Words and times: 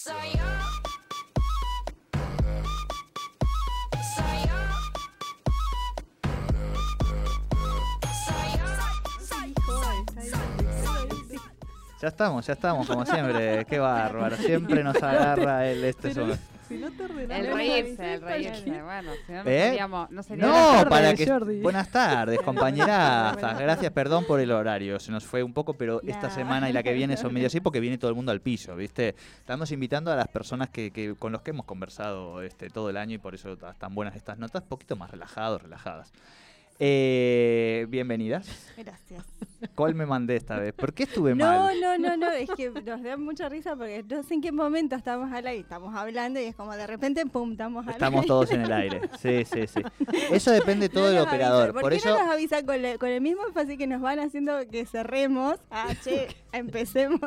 Soy 0.00 0.14
yo. 0.32 0.44
Ya 12.00 12.08
estamos, 12.08 12.46
ya 12.46 12.52
estamos, 12.52 12.86
como 12.86 13.04
siempre. 13.04 13.64
Qué 13.64 13.80
bárbaro. 13.80 14.36
Siempre 14.36 14.84
nos 14.84 15.02
agarra 15.02 15.66
el 15.66 15.82
este 15.82 16.14
sobre. 16.14 16.38
Si 16.68 16.76
no 16.76 16.90
te 16.92 17.04
ordenás, 17.04 17.38
El 17.40 17.54
reírse, 17.54 18.14
el 18.14 18.20
reírse. 18.20 18.82
Bueno, 18.82 19.12
si 19.26 19.32
no, 19.32 19.44
no 19.44 19.50
¿Eh? 19.50 19.62
seríamos. 19.68 20.10
No, 20.10 20.22
sería 20.22 20.46
No, 20.46 20.52
tarde 20.52 20.90
para 20.90 21.14
que. 21.14 21.26
Jordi. 21.26 21.60
Buenas 21.60 21.90
tardes, 21.90 22.40
compañeras. 22.40 23.36
Gracias, 23.58 23.92
perdón 23.92 24.24
por 24.26 24.40
el 24.40 24.50
horario. 24.52 25.00
Se 25.00 25.10
nos 25.10 25.24
fue 25.24 25.42
un 25.42 25.52
poco, 25.52 25.74
pero 25.74 26.00
esta 26.06 26.30
semana 26.30 26.68
y 26.68 26.72
la 26.72 26.82
que 26.82 26.92
viene 26.92 27.16
son 27.16 27.32
medio 27.32 27.46
así 27.46 27.60
porque 27.60 27.80
viene 27.80 27.98
todo 27.98 28.10
el 28.10 28.14
mundo 28.16 28.32
al 28.32 28.40
piso, 28.40 28.76
¿viste? 28.76 29.14
Estamos 29.38 29.70
invitando 29.72 30.12
a 30.12 30.16
las 30.16 30.28
personas 30.28 30.68
que, 30.70 30.90
que- 30.90 31.14
con 31.18 31.32
los 31.32 31.42
que 31.42 31.50
hemos 31.50 31.64
conversado 31.66 32.42
este 32.42 32.68
todo 32.70 32.90
el 32.90 32.96
año 32.96 33.14
y 33.14 33.18
por 33.18 33.34
eso 33.34 33.52
están 33.52 33.94
buenas 33.94 34.14
estas 34.16 34.38
notas, 34.38 34.62
un 34.62 34.68
poquito 34.68 34.96
más 34.96 35.10
relajados, 35.10 35.62
relajadas. 35.62 36.12
Eh, 36.80 37.86
bienvenidas. 37.88 38.46
Gracias. 38.76 39.24
¿Cuál 39.74 39.96
me 39.96 40.06
mandé 40.06 40.36
esta 40.36 40.56
vez? 40.60 40.72
¿Por 40.72 40.92
qué 40.94 41.02
estuve 41.02 41.34
mal? 41.34 41.80
No, 41.80 41.98
no, 41.98 41.98
no, 41.98 42.16
no, 42.16 42.30
es 42.30 42.48
que 42.56 42.70
nos 42.70 43.02
da 43.02 43.16
mucha 43.16 43.48
risa 43.48 43.74
porque 43.74 44.04
no 44.08 44.22
sé 44.22 44.34
en 44.34 44.40
qué 44.40 44.52
momento 44.52 44.94
estamos 44.94 45.32
al 45.32 45.48
aire, 45.48 45.60
estamos 45.62 45.92
hablando 45.96 46.38
y 46.40 46.44
es 46.44 46.54
como 46.54 46.72
de 46.76 46.86
repente, 46.86 47.26
pum, 47.26 47.52
estamos 47.52 47.84
al 47.88 47.94
Estamos 47.94 48.18
aire. 48.20 48.28
todos 48.28 48.50
en 48.52 48.60
el 48.60 48.72
aire. 48.72 49.00
Sí, 49.20 49.44
sí, 49.44 49.66
sí. 49.66 49.80
Eso 50.30 50.52
depende 50.52 50.88
todo 50.88 51.04
No 51.06 51.10
del 51.10 51.18
operador. 51.22 51.72
¿Por, 51.72 51.82
Por 51.82 51.90
qué 51.90 51.96
eso. 51.96 52.10
no 52.10 52.20
nos 52.24 52.32
avisan 52.32 52.64
con, 52.66 52.84
el- 52.84 52.98
con 53.00 53.08
el 53.08 53.20
mismo 53.20 53.44
énfasis 53.48 53.76
que 53.76 53.88
nos 53.88 54.00
van 54.00 54.20
haciendo 54.20 54.52
que 54.70 54.86
cerremos? 54.86 55.56
Ah, 55.72 55.88
che, 56.04 56.28
empecemos. 56.52 57.20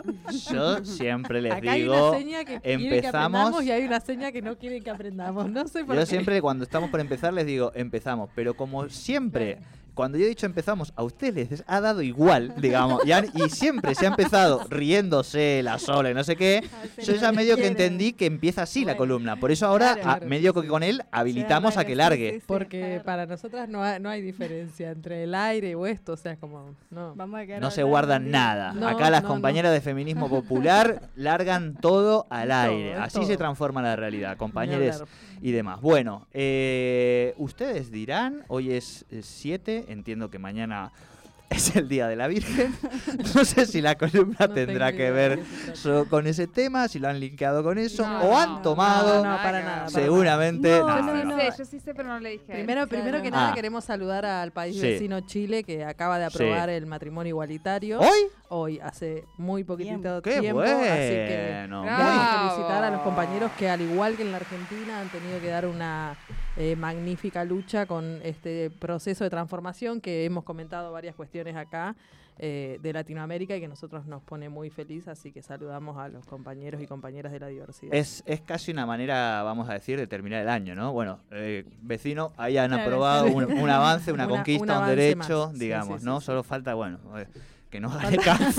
Yo 0.49 0.85
siempre 0.85 1.41
les 1.41 1.51
Acá 1.53 1.73
hay 1.73 1.81
digo, 1.81 2.09
una 2.11 2.17
seña 2.17 2.39
que 2.45 2.61
quieren 2.61 2.79
que 2.79 2.95
empezamos. 2.95 3.39
aprendamos 3.41 3.63
y 3.65 3.71
hay 3.71 3.83
una 3.83 3.99
seña 3.99 4.31
que 4.31 4.41
no 4.41 4.57
quieren 4.57 4.81
que 4.83 4.89
aprendamos. 4.89 5.49
No 5.49 5.67
sé 5.67 5.83
por 5.83 5.95
Yo 5.95 6.01
qué. 6.01 6.05
siempre 6.05 6.41
cuando 6.41 6.63
estamos 6.63 6.89
por 6.89 7.01
empezar 7.01 7.33
les 7.33 7.45
digo, 7.45 7.73
empezamos, 7.75 8.29
pero 8.35 8.53
como 8.55 8.87
siempre, 8.87 9.40
Yeah. 9.41 9.55
Cuando 9.93 10.17
yo 10.17 10.25
he 10.25 10.29
dicho 10.29 10.45
empezamos, 10.45 10.93
a 10.95 11.03
ustedes 11.03 11.51
les 11.51 11.63
ha 11.67 11.81
dado 11.81 12.01
igual, 12.01 12.53
digamos, 12.57 13.05
y, 13.05 13.11
han- 13.11 13.29
y 13.33 13.49
siempre 13.49 13.93
se 13.95 14.05
ha 14.05 14.09
empezado 14.09 14.65
riéndose 14.69 15.61
la 15.63 15.79
sola 15.79 16.11
y 16.11 16.13
no 16.13 16.23
sé 16.23 16.35
qué, 16.35 16.63
yo 17.03 17.15
ya 17.15 17.31
medio 17.31 17.55
que 17.57 17.67
entendí 17.67 18.13
que 18.13 18.25
empieza 18.25 18.63
así 18.63 18.85
la 18.85 18.95
columna, 18.97 19.35
por 19.37 19.51
eso 19.51 19.65
ahora 19.67 19.93
Claro, 19.95 19.99
a- 20.09 20.15
claro, 20.17 20.27
medio 20.29 20.53
que 20.53 20.67
con 20.67 20.83
él 20.83 21.01
habilitamos 21.11 21.77
a 21.77 21.85
que 21.85 21.95
largue. 21.95 22.41
Porque 22.45 23.01
para 23.03 23.25
nosotras 23.25 23.67
no 23.69 23.83
hay, 23.83 23.99
no 23.99 24.09
hay 24.09 24.21
diferencia 24.21 24.91
entre 24.91 25.23
el 25.23 25.35
aire 25.35 25.75
o 25.75 25.85
esto, 25.85 26.13
o 26.13 26.17
sea, 26.17 26.35
como, 26.37 26.75
no. 26.89 27.13
Vamos 27.15 27.39
a 27.39 27.45
quedar 27.45 27.61
No 27.61 27.71
se 27.71 27.81
hablando 27.81 27.89
guardan 27.91 28.23
de- 28.25 28.29
nada. 28.31 28.73
No, 28.73 28.87
Acá 28.87 29.09
las 29.09 29.23
no, 29.23 29.29
compañeras 29.29 29.71
de 29.73 29.81
feminismo 29.81 30.29
popular 30.29 31.09
largan 31.15 31.75
todo 31.75 32.27
al 32.29 32.49
Todo, 32.49 32.57
aire. 32.59 32.93
Así 32.95 33.19
todo. 33.19 33.27
se 33.27 33.37
transforma 33.37 33.81
la 33.81 33.95
realidad, 33.95 34.31
Ni 34.31 34.37
compañeros 34.37 35.01
hablar. 35.01 35.07
y 35.41 35.51
demás. 35.51 35.81
Bueno, 35.81 36.27
eh, 36.33 37.33
ustedes 37.37 37.91
dirán, 37.91 38.43
hoy 38.47 38.71
es 38.71 39.05
7, 39.21 39.80
entiendo 39.87 40.29
que 40.29 40.39
mañana 40.39 40.91
es 41.51 41.75
el 41.75 41.89
Día 41.89 42.07
de 42.07 42.15
la 42.15 42.27
Virgen. 42.27 42.73
No 43.35 43.43
sé 43.45 43.65
si 43.65 43.81
la 43.81 43.95
columna 43.97 44.37
No 44.39 44.49
tendrá 44.51 44.93
que 44.93 45.11
ver 45.11 45.39
so- 45.73 46.05
con 46.09 46.25
ese 46.25 46.47
tema, 46.47 46.87
si 46.87 46.97
lo 46.97 47.09
han 47.09 47.19
linkeado 47.19 47.61
con 47.61 47.77
eso, 47.77 48.07
No, 48.07 48.21
o 48.21 48.37
han 48.37 48.61
tomado, 48.61 49.23
no, 49.23 49.31
no, 49.31 49.37
para 49.43 49.61
nada, 49.61 49.75
para 49.85 49.89
seguramente... 49.89 50.79
No, 50.79 51.01
no, 51.01 51.17
Yo 51.17 51.25
no, 51.25 51.35
sí 51.35 51.41
sé, 51.51 51.57
yo 51.57 51.65
sí 51.65 51.79
sé, 51.81 51.93
pero 51.93 52.07
no 52.07 52.19
le 52.21 52.29
dije. 52.31 52.45
Primero, 52.53 52.87
primero 52.87 53.21
que 53.21 53.29
nada 53.31 53.51
Ah. 53.51 53.53
queremos 53.53 53.83
saludar 53.83 54.25
al 54.25 54.51
país 54.51 54.75
Sí. 54.77 54.81
vecino 54.81 55.19
Chile 55.21 55.63
que 55.65 55.83
acaba 55.83 56.17
de 56.19 56.29
Sí. 56.29 56.35
aprobar 56.37 56.69
el 56.69 56.85
matrimonio 56.85 57.29
igualitario 57.31 57.99
¿Hoy? 57.99 58.19
hoy 58.49 58.79
hace 58.79 59.25
muy 59.37 59.63
poquitito 59.65 60.21
¡Qué 60.21 60.39
tiempo, 60.39 60.61
bueno! 60.61 60.77
así 60.79 60.87
que 60.87 61.65
queremos 61.67 62.29
felicitar 62.39 62.83
a 62.85 62.91
los 62.91 63.01
compañeros 63.01 63.51
que 63.57 63.69
al 63.69 63.81
igual 63.81 64.15
que 64.15 64.23
en 64.23 64.31
la 64.31 64.37
Argentina 64.37 65.01
han 65.01 65.09
tenido 65.09 65.39
que 65.41 65.47
dar 65.47 65.65
una 65.65 66.15
eh, 66.57 66.75
magnífica 66.75 67.43
lucha 67.45 67.85
con 67.85 68.19
este 68.23 68.69
proceso 68.69 69.23
de 69.23 69.29
transformación 69.29 70.01
que 70.01 70.25
hemos 70.25 70.43
comentado 70.43 70.91
varias 70.91 71.15
cuestiones 71.15 71.55
acá 71.55 71.95
eh, 72.43 72.79
de 72.81 72.93
Latinoamérica 72.93 73.55
y 73.55 73.59
que 73.61 73.67
nosotros 73.67 74.05
nos 74.07 74.21
pone 74.23 74.49
muy 74.49 74.69
feliz, 74.69 75.07
así 75.07 75.31
que 75.31 75.41
saludamos 75.43 75.97
a 75.97 76.07
los 76.09 76.25
compañeros 76.25 76.81
y 76.81 76.87
compañeras 76.87 77.31
de 77.31 77.39
la 77.39 77.47
diversidad. 77.47 77.93
Es, 77.93 78.23
es 78.25 78.41
casi 78.41 78.71
una 78.71 78.85
manera, 78.85 79.43
vamos 79.43 79.69
a 79.69 79.73
decir, 79.73 79.99
de 79.99 80.07
terminar 80.07 80.41
el 80.41 80.49
año, 80.49 80.73
¿no? 80.73 80.91
Bueno, 80.91 81.19
eh, 81.31 81.65
vecino, 81.81 82.31
ahí 82.37 82.57
han 82.57 82.73
aprobado 82.73 83.27
un, 83.27 83.43
un 83.45 83.69
avance, 83.69 84.11
una 84.11 84.23
Una- 84.25 84.33
un 84.33 84.37
conquista, 84.39 84.63
un, 84.63 84.69
avance 84.71 84.95
derecho, 84.95 85.47
más. 85.47 85.53
Sí, 85.53 85.59
digamos, 85.59 85.99
sí, 86.01 86.05
¿no? 86.05 86.19
sí, 86.19 86.25
Solo 86.25 86.41
falta, 86.43 86.73
bueno, 86.73 86.99
eh, 87.19 87.27
que 87.71 87.79
no 87.79 87.89
gane 87.89 88.17
Katz, 88.17 88.57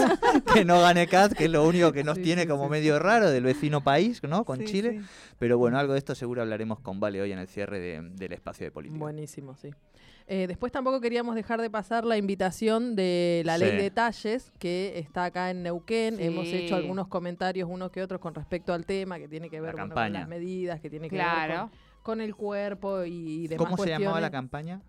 que 0.54 0.64
no 0.64 0.80
gane 0.80 1.06
que 1.06 1.44
es 1.44 1.50
lo 1.50 1.66
único 1.66 1.92
que 1.92 2.02
nos 2.02 2.16
Sí, 2.16 2.22
tiene 2.22 2.42
sí, 2.42 2.48
como 2.48 2.64
sí. 2.64 2.70
medio 2.70 2.98
raro 2.98 3.30
del 3.30 3.44
vecino 3.44 3.82
país, 3.84 4.22
¿no? 4.24 4.44
Con 4.44 4.58
Sí, 4.60 4.64
Chile. 4.64 4.98
sí. 5.00 5.06
Pero 5.38 5.58
bueno, 5.58 5.78
algo 5.78 5.92
de 5.92 5.98
esto 5.98 6.14
seguro 6.14 6.42
hablaremos 6.42 6.80
con 6.80 6.98
Vale 7.00 7.20
hoy 7.20 7.32
en 7.32 7.38
el 7.38 7.46
cierre 7.48 7.78
de- 7.78 8.00
del 8.02 8.32
espacio 8.32 8.64
de 8.66 8.70
política. 8.70 8.98
Buenísimo, 8.98 9.54
sí. 9.56 9.70
Eh, 10.28 10.46
después 10.46 10.70
tampoco 10.72 11.00
queríamos 11.00 11.34
dejar 11.34 11.60
de 11.60 11.68
pasar 11.68 12.04
la 12.04 12.16
invitación 12.16 12.94
de 12.96 13.42
la 13.44 13.58
ley 13.58 13.72
Sí. 13.72 13.76
de 13.76 13.90
talles 13.90 14.52
que 14.58 14.98
está 14.98 15.24
acá 15.24 15.50
en 15.50 15.62
Neuquén. 15.64 16.16
Sí. 16.16 16.22
Hemos 16.22 16.46
hecho 16.46 16.76
algunos 16.76 17.08
comentarios 17.08 17.68
unos 17.70 17.90
que 17.90 18.02
otros 18.02 18.20
con 18.20 18.34
respecto 18.34 18.72
al 18.72 18.86
tema 18.86 19.18
que 19.18 19.28
tiene 19.28 19.50
que 19.50 19.60
ver 19.60 19.72
bueno, 19.72 19.88
con 19.88 19.96
campaña. 19.96 20.20
las 20.20 20.28
medidas, 20.28 20.80
que 20.80 20.88
tiene 20.88 21.10
que 21.10 21.16
ver 21.16 21.24
Claro. 21.24 21.70
con, 22.02 22.18
con 22.18 22.20
el 22.20 22.34
cuerpo 22.36 23.04
y, 23.04 23.48
demás 23.48 23.66
¿Cómo 23.68 23.82
se 23.82 23.90
llamaba 23.90 24.20
la 24.20 24.30
campaña? 24.30 24.80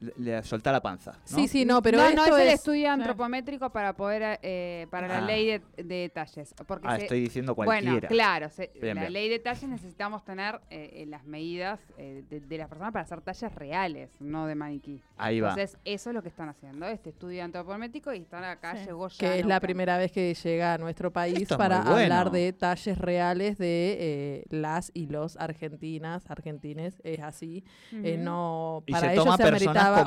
Le, 0.00 0.12
le- 0.18 0.42
soltar 0.42 0.72
la 0.74 0.80
panza. 0.82 1.12
¿no? 1.12 1.18
Sí, 1.24 1.48
sí, 1.48 1.64
no, 1.64 1.80
pero 1.80 1.98
no, 1.98 2.04
esto 2.06 2.26
no, 2.26 2.36
es 2.36 2.42
el 2.42 2.48
es... 2.48 2.54
estudio 2.54 2.90
antropométrico 2.90 3.70
para 3.70 3.94
poder, 3.94 4.38
eh, 4.42 4.86
para 4.90 5.08
la 5.08 5.18
Ah. 5.18 5.20
ley 5.22 5.46
de, 5.46 5.62
de 5.82 5.94
detalles. 6.02 6.54
Porque 6.66 6.86
Ah, 6.86 6.96
se- 6.96 7.02
estoy 7.04 7.20
diciendo 7.20 7.54
bueno, 7.54 7.70
cualquiera. 7.82 8.08
claro, 8.08 8.50
se- 8.50 8.70
Bien, 8.80 8.94
la 8.96 9.02
bien. 9.02 9.12
ley 9.14 9.28
de 9.30 9.38
talles 9.38 9.68
necesitamos 9.68 10.22
tener 10.24 10.60
eh, 10.70 11.06
las 11.08 11.24
medidas 11.24 11.80
eh, 11.96 12.22
de, 12.28 12.40
de 12.40 12.58
las 12.58 12.68
personas 12.68 12.92
para 12.92 13.04
hacer 13.04 13.20
talles 13.22 13.54
reales, 13.54 14.10
no 14.20 14.46
de 14.46 14.54
maniquí. 14.54 15.00
Ahí 15.16 15.40
va. 15.40 15.50
Entonces, 15.50 15.78
eso 15.86 16.10
es 16.10 16.14
lo 16.14 16.22
que 16.22 16.28
están 16.28 16.48
haciendo, 16.50 16.86
este 16.86 17.10
estudio 17.10 17.42
antropométrico 17.42 18.12
y 18.12 18.18
están 18.18 18.44
acá, 18.44 18.76
Sí. 18.76 18.84
llegó 18.86 19.08
ya. 19.08 19.16
que 19.18 19.40
es 19.40 19.46
la 19.46 19.60
primera 19.60 19.96
vez 19.96 20.12
que 20.12 20.34
llega 20.34 20.74
a 20.74 20.78
nuestro 20.78 21.10
país 21.10 21.40
Esto 21.40 21.56
para 21.56 21.80
bueno. 21.80 21.92
hablar 22.02 22.30
de 22.30 22.52
talles 22.52 22.98
reales 22.98 23.56
de 23.56 23.96
eh, 23.98 24.44
las 24.50 24.90
y 24.92 25.06
los 25.06 25.36
argentinas, 25.38 26.24
argentines, 26.30 27.00
es 27.02 27.20
así. 27.20 27.64
Eh, 27.92 28.14
Ujú. 28.16 28.24
no, 28.24 28.82
Y 28.86 28.92
para 28.92 29.10
se 29.10 29.16
toma 29.16 29.36
se 29.36 29.42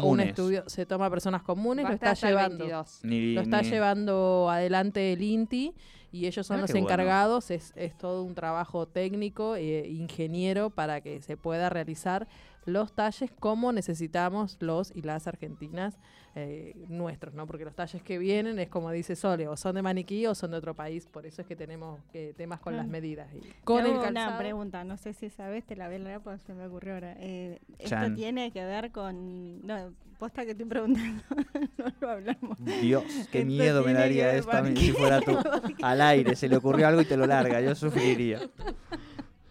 un 0.03 0.19
estudio, 0.19 0.63
se 0.67 0.85
toma 0.85 1.09
personas 1.09 1.41
comunes, 1.43 1.85
lo 1.87 1.93
está 1.93 2.13
llevando. 2.13 2.57
22. 2.65 2.99
Ni- 3.03 3.33
Lo 3.33 3.41
está 3.41 3.61
ni- 3.61 3.69
llevando 3.69 4.49
adelante 4.49 5.13
el 5.13 5.21
INTI 5.21 5.73
y 6.11 6.25
ellos 6.25 6.45
son 6.47 6.57
Mirá 6.57 6.61
los 6.63 6.71
bueno. 6.71 6.85
encargados. 6.87 7.51
Es, 7.51 7.71
es 7.75 7.97
todo 7.97 8.23
un 8.23 8.33
trabajo 8.35 8.87
técnico 8.87 9.55
e 9.55 9.87
ingeniero 9.89 10.69
para 10.69 11.01
que 11.01 11.21
se 11.21 11.37
pueda 11.37 11.69
realizar 11.69 12.27
los 12.69 12.93
talles 12.93 13.31
como 13.39 13.71
necesitamos 13.71 14.57
los 14.59 14.91
y 14.95 15.01
las 15.01 15.27
argentinas 15.27 15.97
eh, 16.35 16.75
nuestros, 16.87 17.33
¿no? 17.33 17.47
Porque 17.47 17.65
los 17.65 17.75
talles 17.75 18.01
que 18.03 18.17
vienen 18.17 18.59
es 18.59 18.69
como 18.69 18.91
dice 18.91 19.15
Sole, 19.15 19.47
o 19.47 19.57
son 19.57 19.75
de 19.75 19.81
maniquí 19.81 20.25
o 20.27 20.35
son 20.35 20.51
de 20.51 20.57
otro 20.57 20.75
país, 20.75 21.07
por 21.07 21.25
eso 21.25 21.41
es 21.41 21.47
que 21.47 21.55
tenemos 21.55 21.99
eh, 22.13 22.33
temas 22.37 22.59
con 22.59 22.77
las 22.77 22.87
medidas. 22.87 23.27
Y 23.33 23.41
con 23.63 23.83
Te 23.83 23.89
el 23.89 23.95
hago 23.95 24.03
una 24.03 24.13
calzado, 24.13 24.39
pregunta, 24.39 24.83
no 24.83 24.97
sé 24.97 25.13
si 25.13 25.29
sabes, 25.29 25.65
te 25.65 25.75
la 25.75 25.87
voy 25.87 25.95
a 25.95 25.99
leer 25.99 26.21
porque 26.21 26.39
se 26.39 26.53
me 26.53 26.67
ocurrió 26.67 26.93
ahora. 26.93 27.15
Eh, 27.17 27.59
esto 27.79 27.89
Chan. 27.89 28.15
tiene 28.15 28.51
que 28.51 28.63
ver 28.63 28.91
con... 28.91 29.65
No, 29.65 29.91
posta 30.19 30.45
que 30.45 30.51
estoy 30.51 30.65
preguntando, 30.65 31.23
no 31.77 31.85
lo 31.99 32.09
hablamos. 32.09 32.57
Dios, 32.81 33.03
qué 33.31 33.39
Esto 33.39 33.45
miedo 33.45 33.83
me 33.83 33.93
daría 33.93 34.35
esto 34.35 34.51
a 34.51 34.61
mí 34.61 34.75
si 34.75 34.91
fuera 34.91 35.21
tú. 35.21 35.35
Al 35.81 36.01
aire, 36.01 36.35
se 36.35 36.47
le 36.47 36.57
ocurrió 36.57 36.87
algo 36.87 37.01
y 37.01 37.05
te 37.05 37.17
lo 37.17 37.25
larga, 37.25 37.59
yo 37.61 37.73
sufriría. 37.73 38.39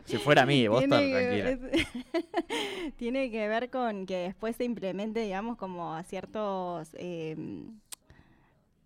Si 0.09 0.17
fuera 0.19 0.43
a 0.43 0.47
mí, 0.47 0.67
vos 0.69 0.83
estás 0.83 1.01
Tiene 1.01 1.31
que- 1.31 1.51
tranquila. 1.53 1.73
es- 1.73 2.95
tiene 2.97 3.31
que 3.31 3.49
ver 3.49 3.71
con 3.71 4.07
que 4.07 4.17
después 4.19 4.57
se 4.57 4.65
implemente, 4.65 5.21
digamos, 5.21 5.57
como 5.57 5.95
a 5.95 6.03
ciertos... 6.03 6.89
eh, 6.95 7.37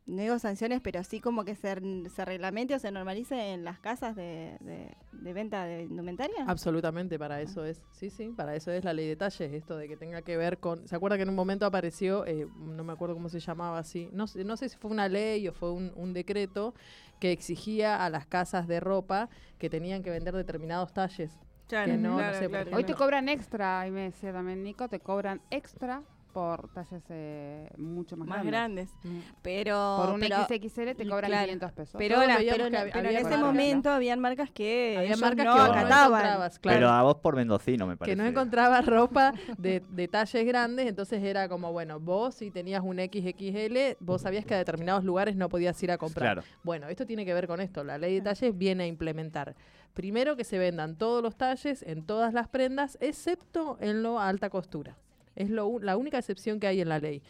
no 0.05 0.21
digo 0.21 0.37
sanciones, 0.41 0.81
pero 0.83 1.05
sí 1.05 1.21
como 1.21 1.45
que 1.45 1.55
se, 1.55 1.77
se 2.11 2.25
reglamente 2.25 2.75
o 2.75 2.79
se 2.81 2.91
normalice 2.91 3.53
en 3.53 3.65
las 3.65 3.79
casas 3.79 4.17
de, 4.17 4.57
de- 4.61 4.97
de 5.13 5.33
venta 5.33 5.65
de 5.65 5.85
indumentaria. 5.85 6.45
Absolutamente, 6.49 7.21
para 7.21 7.41
eso 7.41 7.65
es. 7.65 7.81
Sí, 7.93 8.11
sí, 8.11 8.33
para 8.37 8.57
eso 8.57 8.73
es 8.73 8.83
la 8.85 8.93
ley 8.93 9.07
de 9.07 9.15
talles, 9.15 9.53
esto 9.53 9.77
de 9.77 9.87
que 9.87 9.97
tenga 9.97 10.21
que 10.23 10.37
ver 10.37 10.59
con... 10.59 10.89
¿Se 10.89 10.97
acuerda 10.97 11.17
que 11.17 11.23
en 11.23 11.29
un 11.29 11.37
momento 11.37 11.67
apareció, 11.67 12.27
eh, 12.27 12.49
no 12.59 12.83
me 12.83 12.93
acuerdo 12.93 13.15
cómo 13.15 13.29
se 13.29 13.39
llamaba 13.39 13.79
así, 13.79 14.09
no 14.13 14.27
sé, 14.27 14.43
no 14.45 14.57
sé 14.57 14.69
si 14.69 14.77
fue 14.77 14.91
una 14.91 15.09
ley 15.09 15.47
o 15.47 15.53
fue 15.53 15.71
un, 15.71 15.93
un 15.95 16.13
decreto 16.13 16.75
que 17.23 17.31
exigía 17.31 18.05
a 18.05 18.11
las 18.11 18.27
casas 18.27 18.67
de 18.67 18.81
ropa 18.81 19.29
que 19.59 19.71
tenían 19.71 20.03
que 20.03 20.11
vender 20.11 20.35
determinados 20.35 20.93
talles? 20.93 21.31
que 21.69 21.97
no, 21.97 22.21
no 22.21 22.35
sé, 22.35 22.49
porque 22.51 22.75
Hoy 22.75 22.83
te 22.83 22.95
cobran 22.95 23.29
extra, 23.29 23.87
y 23.87 23.93
me 23.93 24.01
decía 24.01 24.33
también 24.33 24.65
Nico, 24.65 24.89
te 24.89 24.99
cobran 24.99 25.41
extra 25.49 26.03
por 26.33 26.69
talles 26.73 27.03
eh, 27.11 27.69
mucho 27.79 28.17
más, 28.17 28.27
más 28.29 28.45
grandes. 28.45 28.89
grandes. 29.03 29.25
Pero, 29.43 29.99
Por 30.05 30.15
un 30.15 30.21
pero, 30.21 30.37
XXL 30.47 30.95
te 30.97 31.07
cobran 31.09 31.31
claro, 31.31 31.45
500 31.47 31.73
pesos. 31.73 31.95
pero, 31.99 32.19
veíamos 32.19 32.43
pero 32.45 32.65
que 32.65 32.71
no- 32.71 32.79
había- 32.79 32.93
pero 32.93 33.09
en 33.09 33.15
ese 33.17 33.23
marcas. 33.25 33.41
momento 33.41 33.91
habían 33.91 34.21
marcas 34.21 34.51
que 34.51 34.97
Había 34.99 35.17
marcas 35.17 35.45
no 35.47 35.53
que 35.53 35.59
no 35.59 35.65
acataban. 35.65 36.11
encontrabas, 36.21 36.59
claro. 36.59 36.77
Pero 36.79 36.89
a 36.91 37.03
vos 37.03 37.17
por 37.17 37.37
mendocino, 37.37 37.87
me 37.87 37.97
parece. 37.97 38.17
que 38.17 38.23
no 38.23 38.29
encontraba 38.29 38.81
ropa 38.81 39.35
de, 39.59 39.81
de 39.91 40.09
talles 40.09 40.47
grandes, 40.47 40.87
entonces 40.87 41.23
era 41.23 41.49
como, 41.49 41.73
bueno, 41.73 42.01
vos 42.01 42.35
si 42.37 42.51
tenías 42.51 42.83
un 42.83 42.99
XXL, 42.99 43.97
vos 44.01 44.23
sabías 44.23 44.45
que 44.45 44.55
a 44.55 44.59
determinados 44.59 45.05
lugares 45.05 45.37
no 45.37 45.49
podías 45.49 45.81
ir 45.83 45.91
a 45.91 45.99
comprar. 45.99 46.35
Claro. 46.37 46.49
Bueno, 46.63 46.89
esto 46.89 47.07
tiene 47.07 47.25
que 47.25 47.35
ver 47.35 47.47
con 47.47 47.61
esto. 47.61 47.85
La 47.85 47.99
ley 47.99 48.15
de 48.15 48.21
talles 48.23 48.57
viene 48.57 48.85
a 48.85 48.87
implementar, 48.87 49.55
primero, 49.95 50.37
que 50.37 50.45
se 50.45 50.59
vendan 50.59 50.97
todos 50.97 51.23
los 51.23 51.37
talles 51.37 51.83
en 51.83 52.03
todas 52.05 52.33
las 52.33 52.49
prendas, 52.49 52.97
excepto 53.01 53.77
en 53.81 54.03
lo 54.03 54.19
alta 54.21 54.49
costura. 54.51 54.97
Es 55.37 55.51
lo, 55.51 55.79
la 55.79 55.97
única 55.97 56.19
excepción 56.19 56.61
que 56.61 56.67
hay 56.67 56.81
en 56.81 56.89
la 56.89 56.99
ley. 56.99 57.23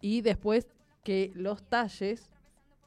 Y 0.00 0.20
después 0.20 0.66
que 1.02 1.32
los 1.34 1.62
talles 1.62 2.32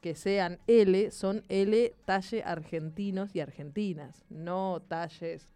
que 0.00 0.14
sean 0.14 0.58
L 0.66 1.10
son 1.10 1.42
L 1.48 1.92
talle 2.04 2.42
argentinos 2.44 3.34
y 3.34 3.40
argentinas, 3.40 4.24
no 4.30 4.80
talles, 4.88 5.52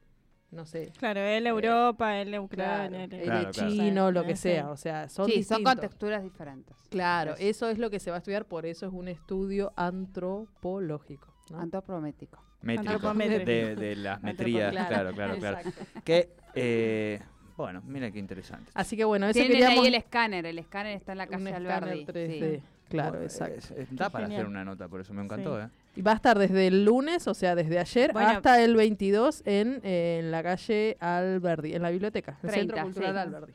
no 0.51 0.67
sé, 0.67 0.93
Claro, 0.99 1.21
el 1.21 1.47
Europa, 1.47 2.21
el 2.21 2.29
Claro, 2.29 2.45
Ucrania. 2.45 3.09
Claro, 3.09 3.25
claro. 3.25 3.51
chino, 3.53 4.11
lo 4.11 4.25
que 4.25 4.37
sí. 4.37 4.43
sea, 4.43 4.71
o 4.71 4.77
sea, 4.77 5.09
son 5.09 5.27
sí, 5.31 5.43
son 5.43 5.63
con 5.65 5.79
texturas 5.79 6.23
diferentes. 6.23 6.77
Claro, 6.91 7.33
Eso. 7.35 7.43
eso 7.43 7.69
es 7.71 7.79
lo 7.79 7.91
que 7.91 8.01
se 8.01 8.11
va 8.11 8.17
a 8.17 8.19
estudiar, 8.19 8.45
por 8.47 8.67
eso 8.67 8.87
es 8.87 8.93
un 8.93 9.09
estudio 9.09 9.73
antropológico. 9.77 11.33
¿no? 11.51 11.61
Antropométrico. 11.61 12.43
Métrico, 12.63 12.93
Antropométrico. 12.93 13.45
de, 13.45 13.77
de 13.77 13.97
las 13.97 14.23
metrías, 14.23 14.71
claro, 14.73 15.13
claro, 15.15 15.37
claro. 15.39 15.59
Que, 16.05 16.31
eh, 16.55 17.21
bueno, 17.56 17.83
mira 17.87 18.11
qué 18.11 18.19
interesante. 18.19 18.71
Así 18.75 18.97
que 18.97 19.05
bueno, 19.05 19.27
eso 19.27 19.35
Tienen 19.35 19.53
queríamos 19.53 19.81
ahí 19.81 19.87
el 19.89 19.95
escáner, 19.95 20.47
el 20.47 20.59
escáner 20.59 20.97
está 20.97 21.12
en 21.12 21.19
la 21.19 21.27
calle 21.27 21.55
Alberdi. 21.55 22.05
3D. 22.06 22.56
sí. 22.56 22.62
Claro, 22.89 23.19
Oh, 23.19 23.23
exacto. 23.23 23.59
es- 23.59 23.71
es- 23.73 23.97
da 23.97 24.11
para 24.11 24.27
Genial. 24.27 24.43
hacer 24.43 24.51
una 24.51 24.65
nota, 24.65 24.89
por 24.89 25.01
eso 25.01 25.15
me 25.15 25.23
encantó, 25.25 25.61
¿eh? 25.61 25.69
Y 25.97 26.03
va 26.03 26.12
a 26.12 26.15
estar 26.17 26.39
desde 26.39 26.67
el 26.67 26.85
lunes, 26.85 27.27
o 27.27 27.35
sea, 27.35 27.55
desde 27.55 27.79
ayer, 27.79 28.12
Bueno. 28.12 28.29
hasta 28.29 28.62
el 28.62 28.77
22 28.77 29.43
en, 29.47 29.81
eh, 29.83 30.19
en 30.21 30.31
la 30.31 30.43
calle 30.43 30.97
Alberdi, 31.01 31.75
en 31.75 31.83
la 31.83 31.91
biblioteca, 31.91 32.33
el 32.43 32.51
30, 32.51 32.75
Centro 32.75 32.83
Cultural 32.85 33.15
sí. 33.15 33.19
Alberdi. 33.35 33.53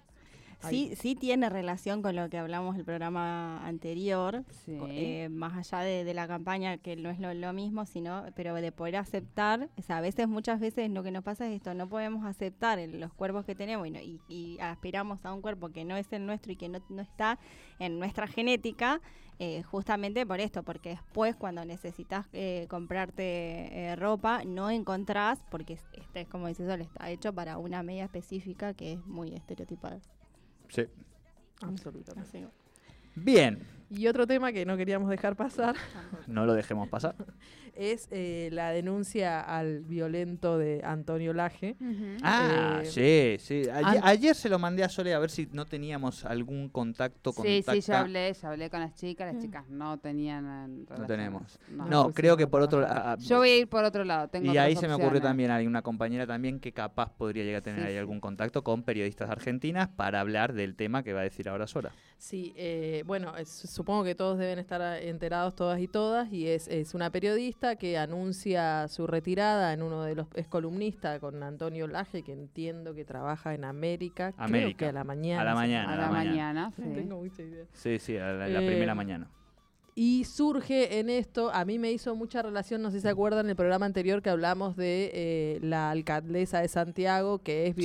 Sí, 0.67 0.93
sí 0.95 1.15
tiene 1.15 1.49
relación 1.49 2.01
con 2.01 2.15
lo 2.15 2.29
que 2.29 2.37
hablamos 2.37 2.75
el 2.75 2.83
programa 2.83 3.65
anterior, 3.65 4.43
Sí. 4.65 4.77
eh, 4.89 5.29
más 5.29 5.53
allá 5.55 5.83
de, 5.83 6.03
de 6.03 6.13
la 6.13 6.27
campaña, 6.27 6.77
que 6.77 6.95
no 6.97 7.09
es 7.09 7.19
lo, 7.19 7.33
lo 7.33 7.53
mismo, 7.53 7.85
sino, 7.85 8.25
pero 8.35 8.53
de 8.55 8.71
poder 8.71 8.97
aceptar, 8.97 9.69
o 9.77 9.81
sea, 9.81 9.97
a 9.97 10.01
veces, 10.01 10.27
muchas 10.27 10.59
veces 10.59 10.89
lo 10.89 11.01
que 11.03 11.11
nos 11.11 11.23
pasa 11.23 11.47
es 11.47 11.55
esto, 11.55 11.73
no 11.73 11.87
podemos 11.87 12.25
aceptar 12.25 12.77
el- 12.79 12.99
los 12.99 13.13
cuerpos 13.13 13.45
que 13.45 13.55
tenemos 13.55 13.87
y, 13.87 13.91
no- 13.91 14.01
y- 14.01 14.19
y 14.27 14.59
aspiramos 14.59 15.23
a 15.25 15.33
un 15.33 15.41
cuerpo 15.41 15.69
que 15.69 15.85
no 15.85 15.95
es 15.95 16.11
el 16.11 16.25
nuestro 16.25 16.51
y 16.51 16.55
que 16.57 16.67
no, 16.67 16.79
no 16.89 17.01
está 17.01 17.39
en 17.79 17.97
nuestra 17.99 18.27
genética, 18.27 18.99
eh, 19.41 19.63
justamente 19.63 20.25
por 20.25 20.41
esto, 20.41 20.63
porque 20.63 20.89
después 20.89 21.33
cuando 21.37 21.63
necesitas 21.63 22.25
eh, 22.33 22.67
comprarte 22.69 23.23
eh, 23.91 23.95
ropa, 23.95 24.43
no 24.45 24.69
encontrás, 24.69 25.39
porque 25.49 25.73
es- 25.73 25.85
este 25.93 26.21
es 26.21 26.27
como 26.27 26.47
dice 26.47 26.65
Sol, 26.67 26.81
está 26.81 27.09
hecho 27.09 27.31
para 27.33 27.57
una 27.57 27.81
media 27.81 28.03
específica 28.03 28.73
que 28.73 28.93
es 28.93 29.05
muy 29.05 29.33
estereotipada. 29.33 29.99
Sí. 30.69 30.83
Absolutamente. 31.61 32.47
Bien, 33.15 33.59
Y 33.89 34.07
otro 34.07 34.27
tema 34.27 34.51
que 34.51 34.65
no 34.65 34.77
queríamos 34.77 35.09
dejar 35.09 35.35
pasar 35.35 35.75
no 36.27 36.45
lo 36.45 36.53
dejemos 36.53 36.87
pasar. 36.89 37.15
es 37.75 38.07
eh, 38.11 38.49
la 38.51 38.71
denuncia 38.71 39.39
al 39.41 39.79
violento 39.81 40.57
de 40.57 40.81
Antonio 40.83 41.33
Laje. 41.33 41.75
Ah, 42.21 42.81
Eh, 42.83 43.37
sí, 43.39 43.63
sí. 43.63 43.69
Ayer, 44.03 44.35
se 44.35 44.49
lo 44.49 44.59
mandé 44.59 44.83
a 44.83 44.89
Sole 44.89 45.13
a 45.13 45.19
ver 45.19 45.29
si 45.29 45.47
no 45.53 45.65
teníamos 45.65 46.25
algún 46.25 46.69
contacto 46.69 47.31
con 47.31 47.45
Sí, 47.45 47.63
sí, 47.67 47.81
ya 47.81 48.01
hablé, 48.01 48.33
ya 48.33 48.49
hablé 48.49 48.69
con 48.69 48.81
las 48.81 48.93
chicas, 48.95 49.33
las 49.33 49.41
chicas 49.41 49.69
no 49.69 49.97
tenían 49.97 50.85
eh, 50.89 50.95
No 50.97 51.05
tenemos. 51.05 51.57
No. 51.69 51.85
No, 51.85 52.03
pues 52.05 52.15
creo 52.17 52.33
sí, 52.33 52.39
que 52.39 52.47
por 52.47 52.61
otro 52.61 52.81
lado. 52.81 53.17
Yo 53.19 53.37
voy 53.37 53.49
a 53.49 53.57
ir 53.59 53.67
por 53.69 53.83
otro 53.85 54.03
lado, 54.03 54.27
tengo 54.27 54.51
Y 54.53 54.57
ahí 54.57 54.75
se 54.75 54.87
me 54.87 54.93
ocurrió 54.95 55.21
también, 55.21 55.49
hay 55.51 55.65
una 55.65 55.81
compañera 55.81 56.27
también 56.27 56.59
que 56.59 56.73
capaz 56.73 57.11
podría 57.13 57.43
llegar 57.43 57.59
a 57.61 57.63
tener 57.63 57.79
Sí, 57.81 57.85
ahí 57.87 57.93
sí. 57.93 57.97
algún 57.99 58.19
contacto 58.19 58.63
con 58.63 58.83
periodistas 58.83 59.29
argentinas 59.29 59.87
para 59.87 60.19
hablar 60.19 60.53
del 60.53 60.75
tema 60.75 61.01
que 61.01 61.13
va 61.13 61.21
a 61.21 61.23
decir 61.23 61.47
ahora 61.47 61.65
Sora. 61.65 61.91
Sí, 62.17 62.53
eh, 62.57 63.03
bueno, 63.07 63.37
es- 63.37 63.47
supongo 63.79 64.03
que 64.03 64.13
todos 64.13 64.37
deben 64.37 64.59
estar 64.59 64.81
eh, 64.81 65.07
enterados, 65.07 65.55
todas 65.55 65.79
y 65.79 65.87
todas, 65.87 66.33
y 66.33 66.47
es, 66.49 66.67
es 66.67 66.93
una 66.93 67.09
periodista 67.11 67.77
que 67.77 67.97
anuncia 67.97 68.89
su 68.89 69.07
retirada 69.07 69.71
en 69.71 69.81
uno 69.83 70.03
de 70.03 70.15
los, 70.15 70.27
es 70.35 70.49
columnista 70.49 71.17
con 71.21 71.41
Antonio 71.43 71.87
Laje, 71.87 72.21
que 72.23 72.33
entiendo 72.33 72.93
que 72.93 73.05
trabaja 73.05 73.53
en 73.53 73.63
América, 73.63 74.33
creo 74.33 74.45
América. 74.45 74.77
que 74.79 74.85
a 74.87 74.91
la 74.91 75.05
mañana. 75.05 75.41
A 75.41 75.45
la 75.45 75.55
mañana. 75.55 75.89
A 75.89 75.93
a 75.93 75.95
la 75.95 76.01
la 76.07 76.11
mañana. 76.11 76.31
mañana, 76.69 76.71
sí. 76.75 76.81
No 76.85 76.93
tengo 76.95 77.17
mucha 77.19 77.41
idea. 77.41 77.63
Sí, 77.71 77.99
sí, 77.99 78.17
a 78.17 78.33
la, 78.33 78.49
la 78.49 78.61
Eh, 78.61 78.67
primera 78.67 78.93
mañana. 78.95 79.29
Y 79.95 80.25
surge 80.25 80.99
en 80.99 81.09
esto, 81.09 81.49
a 81.53 81.63
mí 81.63 81.79
me 81.79 81.89
hizo 81.93 82.15
mucha 82.15 82.41
relación, 82.41 82.81
no 82.81 82.91
sé 82.91 82.97
si 82.97 83.03
se 83.03 83.09
acuerdan, 83.09 83.49
el 83.49 83.55
programa 83.55 83.85
anterior 83.85 84.21
que 84.21 84.29
hablamos 84.29 84.75
de 84.75 85.09
eh, 85.13 85.59
la 85.61 85.89
alcaldesa 85.89 86.59
de 86.59 86.67
Santiago, 86.67 87.39
que 87.39 87.67
es 87.67 87.75
Sí. 87.75 87.81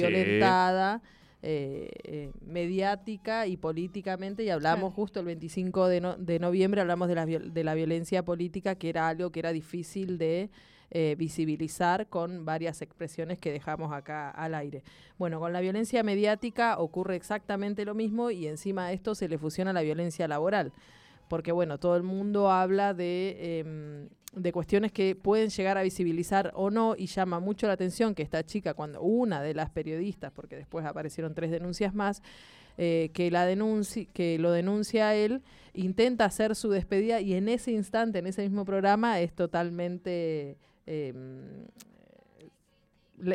Eh, 1.46 1.90
eh, 2.04 2.30
mediática 2.46 3.46
y 3.46 3.56
políticamente, 3.56 4.42
y 4.44 4.50
hablamos 4.50 4.90
Claro. 4.90 4.94
justo 4.96 5.20
el 5.20 5.26
25 5.26 5.88
de, 5.88 6.00
no- 6.00 6.16
de 6.16 6.38
noviembre, 6.38 6.80
hablamos 6.80 7.08
de 7.08 7.14
la, 7.14 7.26
de 7.26 7.64
la 7.64 7.74
violencia 7.74 8.24
política, 8.24 8.74
que 8.76 8.88
era 8.88 9.08
algo 9.08 9.30
que 9.30 9.40
era 9.40 9.52
difícil 9.52 10.16
de 10.18 10.48
eh, 10.90 11.16
visibilizar 11.18 12.06
con 12.08 12.44
varias 12.44 12.80
expresiones 12.82 13.38
que 13.38 13.50
dejamos 13.52 13.92
acá 13.92 14.30
al 14.30 14.54
aire. 14.54 14.82
Bueno, 15.18 15.38
con 15.40 15.52
la 15.52 15.60
violencia 15.60 16.02
mediática 16.02 16.78
ocurre 16.78 17.16
exactamente 17.16 17.84
lo 17.84 17.94
mismo 17.94 18.30
y 18.30 18.46
encima 18.46 18.88
de 18.88 18.94
esto 18.94 19.14
se 19.14 19.28
le 19.28 19.36
fusiona 19.38 19.72
la 19.72 19.82
violencia 19.82 20.26
laboral 20.28 20.72
porque 21.28 21.52
bueno, 21.52 21.78
todo 21.78 21.96
el 21.96 22.02
mundo 22.02 22.50
habla 22.50 22.92
de, 22.94 23.58
em, 23.60 24.08
de 24.34 24.52
cuestiones 24.52 24.92
que 24.92 25.14
pueden 25.14 25.50
llegar 25.50 25.78
a 25.78 25.82
visibilizar 25.82 26.52
o 26.54 26.70
no 26.70 26.94
y 26.96 27.06
llama 27.06 27.40
mucho 27.40 27.66
la 27.66 27.74
atención 27.74 28.14
que 28.14 28.22
esta 28.22 28.44
chica, 28.44 28.74
cuando 28.74 29.00
una 29.02 29.42
de 29.42 29.54
las 29.54 29.70
periodistas, 29.70 30.32
porque 30.32 30.56
después 30.56 30.84
aparecieron 30.84 31.34
tres 31.34 31.50
denuncias 31.50 31.94
más, 31.94 32.22
eh, 32.76 33.10
que, 33.14 33.30
la 33.30 33.46
denunci 33.46 34.06
que 34.06 34.38
lo 34.38 34.50
denuncia 34.50 35.08
a 35.08 35.14
él, 35.14 35.42
intenta 35.74 36.24
hacer 36.24 36.56
su 36.56 36.70
despedida 36.70 37.20
y 37.20 37.34
en 37.34 37.48
ese 37.48 37.70
instante, 37.70 38.18
en 38.18 38.26
ese 38.26 38.42
mismo 38.42 38.64
programa, 38.64 39.20
es 39.20 39.32
totalmente... 39.32 40.56
em, 40.86 41.66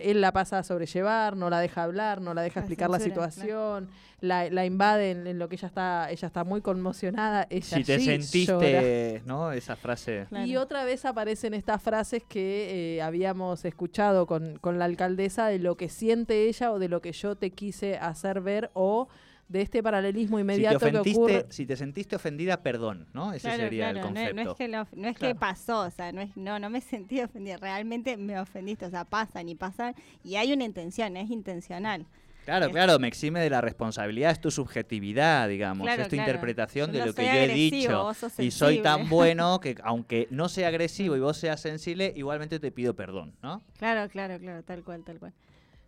él 0.02 0.22
la 0.22 0.32
pasa 0.34 0.60
a 0.60 0.64
sobrellevar, 0.64 1.36
no 1.36 1.50
la 1.50 1.60
deja 1.60 1.84
hablar, 1.84 2.22
no 2.22 2.34
la 2.34 2.42
deja 2.42 2.60
La 2.60 2.64
explicar 2.66 2.90
la 2.90 3.00
censura, 3.00 3.32
situación, 3.32 3.90
la, 4.20 4.50
la 4.50 4.66
invade 4.66 5.12
en, 5.12 5.26
en 5.28 5.40
lo 5.40 5.48
que 5.48 5.56
ella 5.56 5.68
está, 5.68 6.12
ella 6.12 6.28
está 6.28 6.44
muy 6.44 6.62
conmocionada, 6.62 7.48
ella 7.50 7.78
Si 7.78 7.84
te 7.84 7.98
llora. 7.98 8.04
sentiste, 8.06 9.22
¿no? 9.26 9.52
Esa 9.52 9.76
frase. 9.76 10.26
Claro. 10.30 10.46
Y 10.46 10.58
otra 10.58 10.84
vez 10.84 11.06
aparecen 11.06 11.54
estas 11.54 11.82
frases 11.82 12.24
que 12.28 12.98
eh, 12.98 13.02
habíamos 13.02 13.64
escuchado 13.66 14.28
con, 14.28 14.58
con 14.60 14.80
la 14.80 14.86
alcaldesa 14.86 15.48
de 15.48 15.60
lo 15.60 15.78
que 15.78 15.90
siente 15.90 16.48
ella 16.50 16.72
o 16.72 16.80
de 16.80 16.90
lo 16.90 17.02
que 17.02 17.12
yo 17.14 17.36
te 17.36 17.52
quise 17.52 17.98
hacer 17.98 18.42
ver 18.42 18.72
o 18.74 19.08
de 19.50 19.62
este 19.62 19.84
paralelismo 19.84 20.38
Si 20.38 20.40
te, 20.40 20.42
inmediato 20.42 20.80
que 20.92 20.98
ocurre. 21.00 21.46
si 21.50 21.66
te 21.66 21.76
sentiste 21.76 22.16
ofendida, 22.16 22.62
perdón, 22.64 23.08
¿no? 23.14 23.34
Ese 23.34 23.48
Claro, 23.48 23.64
sería 23.64 23.86
claro, 23.92 23.98
el 23.98 24.06
concepto. 24.06 24.44
No, 24.44 24.52
es 24.52 24.58
que, 24.58 24.68
lo- 24.68 24.88
no 25.02 25.08
es 25.10 25.18
Claro. 25.18 25.34
que 25.34 25.40
pasó, 25.40 25.80
o 25.82 25.92
sea, 25.92 26.12
no, 26.12 26.22
es, 26.22 26.38
no, 26.38 26.60
no 26.60 26.70
me 26.70 26.80
sentí 26.82 27.20
ofendida, 27.20 27.58
realmente 27.58 28.16
me 28.16 28.40
ofendiste, 28.40 28.86
o 28.86 28.90
sea, 28.90 29.04
pasan 29.06 29.50
y 29.50 29.56
pasan, 29.56 29.96
y 30.24 30.36
hay 30.36 30.54
una 30.54 30.64
intención, 30.64 31.18
es 31.18 31.30
intencional. 31.30 32.06
Claro, 32.46 32.72
claro, 32.72 32.98
me 32.98 33.08
exime 33.08 33.42
de 33.42 33.50
la 33.50 33.62
responsabilidad, 33.62 34.32
es 34.32 34.42
tu 34.42 34.50
subjetividad, 34.50 35.48
digamos, 35.50 35.86
Claro, 35.86 36.04
es 36.04 36.08
tu 36.08 36.16
claro. 36.16 36.32
interpretación 36.32 36.88
Yo 36.88 36.94
de 36.94 37.00
no 37.00 37.06
lo 37.08 37.14
que 37.14 37.26
yo 37.26 37.32
he 37.32 37.48
dicho. 37.48 38.04
vos 38.04 38.18
sos 38.18 38.40
Y 38.40 38.50
soy 38.52 38.82
tan 38.82 39.08
bueno 39.10 39.60
que 39.60 39.76
aunque 39.84 40.28
no 40.32 40.50
sea 40.50 40.68
agresivo 40.70 41.16
y 41.16 41.20
vos 41.20 41.38
seas 41.38 41.60
sensible, 41.60 42.12
igualmente 42.16 42.60
te 42.60 42.72
pido 42.72 42.96
perdón, 42.96 43.34
¿no? 43.44 43.62
Claro, 43.78 44.10
claro, 44.10 44.40
claro, 44.40 44.64
tal 44.64 44.84
cual, 44.84 45.04
tal 45.04 45.20
cual. 45.20 45.34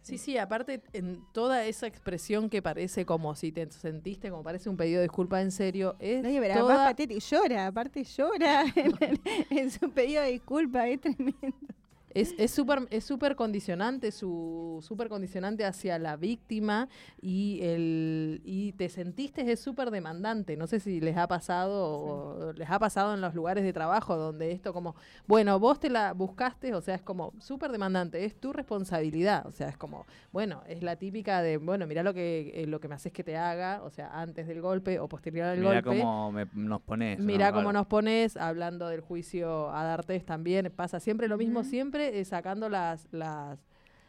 Sí, 0.02 0.18
sí, 0.18 0.38
aparte 0.38 0.82
en 0.94 1.22
toda 1.32 1.64
esa 1.66 1.86
expresión 1.88 2.50
que 2.50 2.62
parece 2.62 3.06
como 3.06 3.36
si 3.36 3.52
te 3.52 3.70
sentiste, 3.72 4.30
como 4.32 4.42
parece 4.44 4.68
un 4.70 4.76
pedido 4.78 5.00
de 5.00 5.04
disculpa 5.08 5.42
en 5.42 5.52
serio, 5.52 5.96
es 6.00 6.26
Oye, 6.26 6.40
pero 6.42 6.60
toda- 6.62 6.86
patético, 6.86 7.20
llora, 7.20 7.68
aparte 7.68 8.04
llora 8.04 8.64
en, 8.76 9.20
en 9.52 9.70
su 9.72 9.92
pedido 9.92 10.24
de 10.24 10.32
disculpa, 10.32 10.88
es 10.88 11.00
tremendo. 11.02 11.38
Es 12.14 12.52
súper 12.52 12.88
es 12.90 13.04
súper 13.06 13.36
condicionante, 13.36 14.12
su 14.12 14.80
súper 14.82 15.08
condicionante 15.10 15.66
hacia 15.66 15.98
la 15.98 16.18
víctima 16.18 16.90
y 17.22 17.60
el 17.64 18.42
y 18.44 18.74
te 18.74 18.90
sentiste 18.90 19.50
es 19.52 19.60
súper 19.60 19.92
demandante. 19.92 20.58
No 20.58 20.68
sé 20.68 20.80
si 20.80 21.00
les 21.00 21.16
ha 21.18 21.28
pasado 21.28 21.86
o 21.86 22.54
les 22.54 22.70
ha 22.70 22.80
pasado 22.80 23.14
en 23.14 23.22
los 23.22 23.34
lugares 23.34 23.64
de 23.64 23.72
trabajo 23.74 24.18
donde 24.18 24.52
esto 24.52 24.74
como, 24.74 24.96
bueno, 25.28 25.60
vos 25.60 25.80
te 25.80 25.90
la 25.90 26.14
buscaste, 26.14 26.74
o 26.74 26.82
sea, 26.82 26.96
es 26.96 27.02
como 27.02 27.34
súper 27.40 27.72
demandante, 27.72 28.26
es 28.26 28.36
tu 28.36 28.52
responsabilidad, 28.52 29.46
o 29.48 29.52
sea, 29.52 29.70
es 29.70 29.78
como, 29.78 30.06
bueno, 30.32 30.64
es 30.68 30.84
la 30.84 30.96
típica 30.98 31.42
de, 31.42 31.58
bueno, 31.58 31.88
mira 31.88 32.04
lo 32.04 32.14
que 32.14 32.52
eh, 32.56 32.68
lo 32.68 32.80
que 32.80 32.88
me 32.88 32.96
haces 32.96 33.14
que 33.14 33.24
te 33.24 33.38
haga, 33.38 33.82
o 33.84 33.90
sea, 33.90 34.10
antes 34.20 34.48
del 34.48 34.62
golpe 34.62 35.00
o 35.00 35.08
posterior 35.08 35.46
al 35.48 35.60
Mira 35.60 35.82
golpe. 35.82 36.00
cómo 36.02 36.32
me- 36.32 36.48
nos 36.56 36.82
pones. 36.82 37.20
¿no? 37.20 37.26
Mira 37.26 37.50
cómo 37.52 37.62
Claro. 37.62 37.74
nos 37.80 37.88
pones, 37.88 38.36
hablando 38.38 38.88
del 38.90 39.02
juicio 39.02 39.70
a 39.72 39.84
D'Artes 39.86 40.26
también, 40.26 40.72
pasa 40.76 41.00
siempre 41.00 41.28
lo 41.28 41.38
mismo, 41.38 41.64
siempre 41.64 42.01
eh, 42.02 42.26
sacando 42.26 42.70
las, 42.70 43.08
las, 43.12 43.60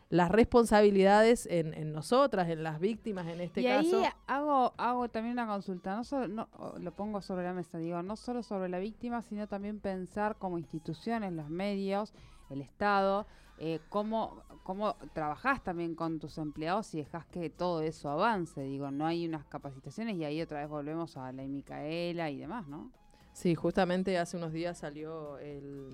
las 0.09 0.31
responsabilidades 0.31 1.47
en, 1.47 1.75
en 1.75 1.93
nosotras, 1.93 2.49
en 2.51 2.63
las 2.63 2.81
víctimas 2.81 3.27
en 3.27 3.41
este 3.41 3.63
y 3.63 3.65
caso. 3.65 4.01
ahí 4.01 4.11
hago, 4.27 4.75
hago 4.77 5.09
también 5.09 5.33
una 5.33 5.47
consulta, 5.47 5.97
no 5.97 6.05
solo, 6.05 6.29
no, 6.29 6.49
lo 6.79 6.93
pongo 6.93 7.21
sobre 7.21 7.45
la 7.45 7.53
mesa, 7.55 7.79
digo, 7.79 8.03
no 8.03 8.17
solo 8.17 8.43
sobre 8.43 8.69
la 8.69 8.79
víctima, 8.79 9.23
sino 9.23 9.47
también 9.47 9.81
pensar 9.81 10.37
como 10.37 10.59
instituciones, 10.59 11.33
los 11.33 11.49
medios, 11.49 12.13
el 12.51 12.61
Estado, 12.61 13.27
eh, 13.59 13.81
cómo, 13.89 14.43
cómo 14.65 14.97
trabajás 15.15 15.63
también 15.63 15.95
con 15.95 16.19
tus 16.19 16.37
empleados 16.39 16.93
y 16.95 16.99
dejas 16.99 17.27
que 17.27 17.49
todo 17.49 17.81
eso 17.83 18.11
avance. 18.11 18.61
Digo, 18.63 18.91
no 18.91 19.07
hay 19.07 19.27
unas 19.27 19.45
capacitaciones 19.47 20.17
y 20.17 20.25
ahí 20.25 20.43
otra 20.43 20.61
vez 20.61 20.69
volvemos 20.69 21.17
a 21.17 21.33
la 21.33 21.43
Micaela 21.45 22.29
y 22.31 22.39
demás, 22.39 22.67
¿no? 22.67 22.91
Sí, 23.33 23.55
justamente 23.55 24.19
hace 24.19 24.37
unos 24.37 24.53
días 24.53 24.79
salió 24.79 25.39
el, 25.39 25.89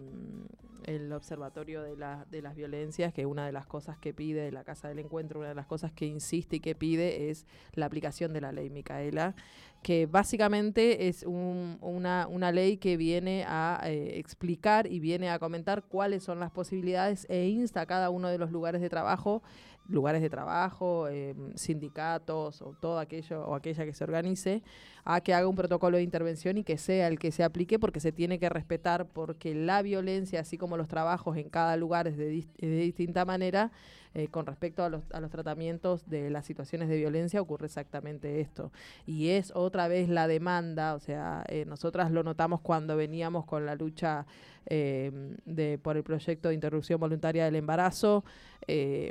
el 0.85 1.13
Observatorio 1.13 1.83
de, 1.83 1.97
la- 1.97 2.27
de 2.31 2.43
las 2.43 2.57
Violencias, 2.57 3.13
que 3.15 3.27
una 3.27 3.47
de 3.47 3.53
las 3.53 3.67
cosas 3.67 3.97
que 3.99 4.13
pide 4.13 4.51
la 4.51 4.65
Casa 4.65 4.89
del 4.89 4.99
Encuentro, 4.99 5.39
una 5.41 5.51
de 5.51 5.55
las 5.55 5.67
cosas 5.67 5.93
que 5.93 6.07
insiste 6.07 6.57
y 6.57 6.61
que 6.61 6.75
pide 6.75 7.31
es 7.31 7.47
la 7.75 7.87
aplicación 7.87 8.33
de 8.33 8.41
la 8.41 8.51
ley 8.53 8.71
Micaela, 8.71 9.37
que 9.83 10.07
básicamente 10.07 11.09
es 11.09 11.23
un- 11.23 11.79
una, 11.81 12.27
una 12.29 12.53
ley 12.53 12.77
que 12.79 12.97
viene 12.97 13.45
a 13.47 13.81
eh, 13.85 14.19
explicar 14.19 14.87
y 14.91 15.01
viene 15.01 15.31
a 15.31 15.39
comentar 15.39 15.83
cuáles 15.85 16.23
son 16.25 16.41
las 16.41 16.51
posibilidades 16.51 17.27
e 17.31 17.49
insta 17.49 17.83
a 17.83 17.87
cada 17.87 18.11
uno 18.11 18.29
de 18.29 18.39
los 18.39 18.51
lugares 18.51 18.81
de 18.81 18.89
trabajo 18.91 19.43
lugares 19.91 20.21
de 20.21 20.29
trabajo, 20.29 21.09
eh, 21.09 21.35
sindicatos 21.55 22.61
o 22.61 22.75
todo 22.79 22.99
aquello 22.99 23.43
o 23.47 23.55
aquella 23.55 23.85
que 23.87 23.95
se 23.95 24.05
organice 24.05 24.63
a 25.05 25.21
que 25.23 25.33
haga 25.33 25.49
un 25.49 25.57
protocolo 25.57 25.97
de 25.97 26.03
intervención 26.03 26.59
y 26.59 26.65
que 26.65 26.77
sea 26.77 27.09
el 27.09 27.19
que 27.19 27.33
se 27.33 27.43
aplique 27.43 27.79
porque 27.79 28.01
se 28.01 28.13
tiene 28.13 28.39
que 28.39 28.49
respetar 28.51 29.07
porque 29.07 29.55
la 29.55 29.81
violencia, 29.81 30.41
así 30.41 30.59
como 30.59 30.77
los 30.77 30.89
trabajos 30.89 31.39
en 31.39 31.49
cada 31.49 31.77
lugar 31.79 32.07
es 32.07 32.19
de 32.19 32.29
distinta 32.59 33.25
manera, 33.25 33.73
eh, 34.19 34.27
con 34.27 34.47
respecto 34.47 34.83
a 34.83 34.89
los, 34.89 35.03
a 35.13 35.21
los 35.21 35.31
tratamientos 35.31 36.11
de 36.11 36.29
las 36.29 36.45
situaciones 36.45 36.89
de 36.89 36.97
violencia 36.97 37.41
ocurre 37.41 37.67
exactamente 37.67 38.41
esto. 38.41 38.73
Y 39.07 39.29
es 39.29 39.53
otra 39.55 39.87
vez 39.87 40.09
la 40.09 40.27
demanda, 40.27 40.95
o 40.95 40.99
sea, 40.99 41.45
eh, 41.49 41.65
nosotras 41.67 42.11
lo 42.11 42.25
notamos 42.25 42.61
cuando 42.61 42.97
veníamos 42.97 43.47
con 43.47 43.65
la 43.65 43.77
lucha 43.77 44.27
eh, 44.67 45.37
de, 45.45 45.79
por 45.79 45.97
el 45.97 46.03
proyecto 46.03 46.49
de 46.49 46.57
interrupción 46.57 46.99
voluntaria 46.99 47.45
del 47.45 47.55
embarazo, 47.55 48.25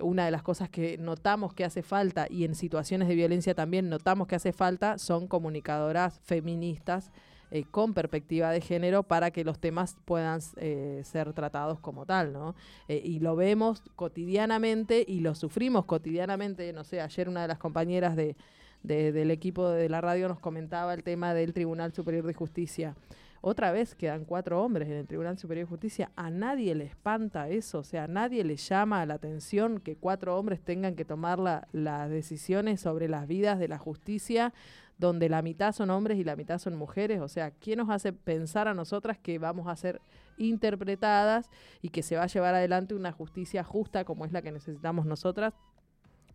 una 0.03 0.25
de 0.25 0.31
las 0.31 0.43
cosas 0.43 0.69
que 0.69 0.99
notamos 0.99 1.53
que 1.53 1.65
hace 1.65 1.81
falta 1.81 2.27
y 2.29 2.43
en 2.43 2.53
situaciones 2.53 3.07
de 3.07 3.15
violencia 3.15 3.55
también 3.55 3.89
notamos 3.89 4.27
que 4.27 4.35
hace 4.35 4.53
falta 4.53 4.99
son 4.99 5.27
comunicadoras 5.27 6.19
feministas 6.25 7.11
eh, 7.51 7.63
con 7.69 7.93
perspectiva 7.93 8.51
de 8.51 8.61
género 8.61 9.03
para 9.03 9.31
que 9.31 9.43
los 9.43 9.59
temas 9.59 9.95
puedan 10.05 10.39
eh, 10.57 11.01
ser 11.03 11.33
tratados 11.33 11.79
como 11.79 12.05
tal, 12.05 12.33
¿no? 12.33 12.55
Eh, 12.87 13.01
y 13.03 13.19
lo 13.19 13.35
vemos 13.35 13.81
cotidianamente 13.95 15.05
y 15.07 15.21
lo 15.21 15.33
sufrimos 15.35 15.85
cotidianamente. 15.85 16.73
No 16.73 16.83
sé, 16.83 16.99
ayer 17.01 17.29
una 17.29 17.43
de 17.43 17.47
las 17.47 17.57
compañeras 17.59 18.15
de, 18.15 18.35
de- 18.83 19.11
del 19.11 19.31
equipo 19.31 19.69
de 19.69 19.87
la 19.89 20.01
radio 20.01 20.27
nos 20.27 20.39
comentaba 20.39 20.93
el 20.93 21.03
tema 21.03 21.33
del 21.33 21.53
Tribunal 21.53 21.93
Superior 21.93 22.25
de 22.25 22.33
Justicia. 22.33 22.95
Otra 23.39 23.71
vez 23.71 23.93
quedan 23.95 24.25
cuatro 24.25 24.63
hombres 24.63 24.89
en 24.89 24.95
el 24.95 25.07
Tribunal 25.07 25.37
Superior 25.37 25.67
de 25.67 25.69
Justicia. 25.69 26.11
A 26.15 26.29
nadie 26.31 26.73
le 26.75 26.85
espanta 26.85 27.47
eso, 27.49 27.79
o 27.79 27.83
sea, 27.83 28.05
a 28.05 28.07
nadie 28.07 28.43
le 28.43 28.57
llama 28.57 29.05
la 29.05 29.13
atención 29.13 29.79
que 29.79 29.95
cuatro 29.95 30.37
hombres 30.37 30.59
tengan 30.59 30.95
que 30.95 31.05
tomar 31.05 31.37
la- 31.39 31.67
las 31.71 32.09
decisiones 32.09 32.81
sobre 32.81 33.07
las 33.07 33.27
vidas 33.27 33.59
de 33.59 33.67
la 33.67 33.77
justicia, 33.77 34.53
donde 34.97 35.29
la 35.29 35.41
mitad 35.41 35.73
son 35.73 35.89
hombres 35.89 36.17
y 36.17 36.23
la 36.23 36.35
mitad 36.35 36.59
son 36.59 36.75
mujeres. 36.75 37.21
O 37.21 37.27
sea, 37.27 37.51
¿quién 37.51 37.77
nos 37.79 37.89
hace 37.89 38.13
pensar 38.13 38.67
a 38.67 38.73
nosotras 38.73 39.17
que 39.17 39.37
vamos 39.39 39.67
a 39.67 39.75
ser 39.75 40.01
interpretadas 40.37 41.49
y 41.81 41.89
que 41.89 42.03
se 42.03 42.15
va 42.15 42.23
a 42.23 42.27
llevar 42.27 42.55
adelante 42.55 42.95
una 42.95 43.11
justicia 43.11 43.63
justa 43.63 44.05
como 44.05 44.25
es 44.25 44.31
la 44.31 44.41
que 44.41 44.51
necesitamos 44.51 45.05
nosotras? 45.05 45.53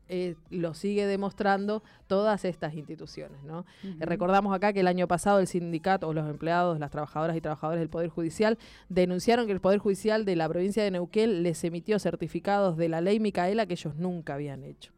Eh, 0.09 0.35
lo 0.50 0.75
sigue 0.75 1.07
demostrando 1.07 1.83
todas 2.07 2.45
estas 2.45 2.75
instituciones, 2.75 3.42
¿no? 3.45 3.64
Eh, 3.83 3.95
Recordamos 4.00 4.54
acá 4.54 4.73
que 4.73 4.81
el 4.81 4.88
año 4.88 5.09
pasado 5.09 5.38
el 5.38 5.47
sindicato 5.47 6.09
o 6.09 6.12
los 6.12 6.28
empleados, 6.28 6.78
las 6.78 6.90
trabajadoras 6.90 7.37
y 7.37 7.40
trabajadores 7.40 7.81
del 7.81 7.88
Poder 7.88 8.11
Judicial 8.11 8.59
denunciaron 8.88 9.47
que 9.47 9.52
el 9.52 9.61
Poder 9.61 9.78
Judicial 9.78 10.25
de 10.25 10.37
la 10.37 10.49
provincia 10.49 10.83
de 10.83 10.90
Neuquén 10.90 11.42
les 11.42 11.64
emitió 11.64 11.99
certificados 11.99 12.76
de 12.76 12.88
la 12.90 13.00
ley 13.00 13.21
Micaela 13.21 13.64
que 13.64 13.75
ellos 13.75 13.95
nunca 13.95 14.35
habían 14.35 14.64
hecho, 14.64 14.92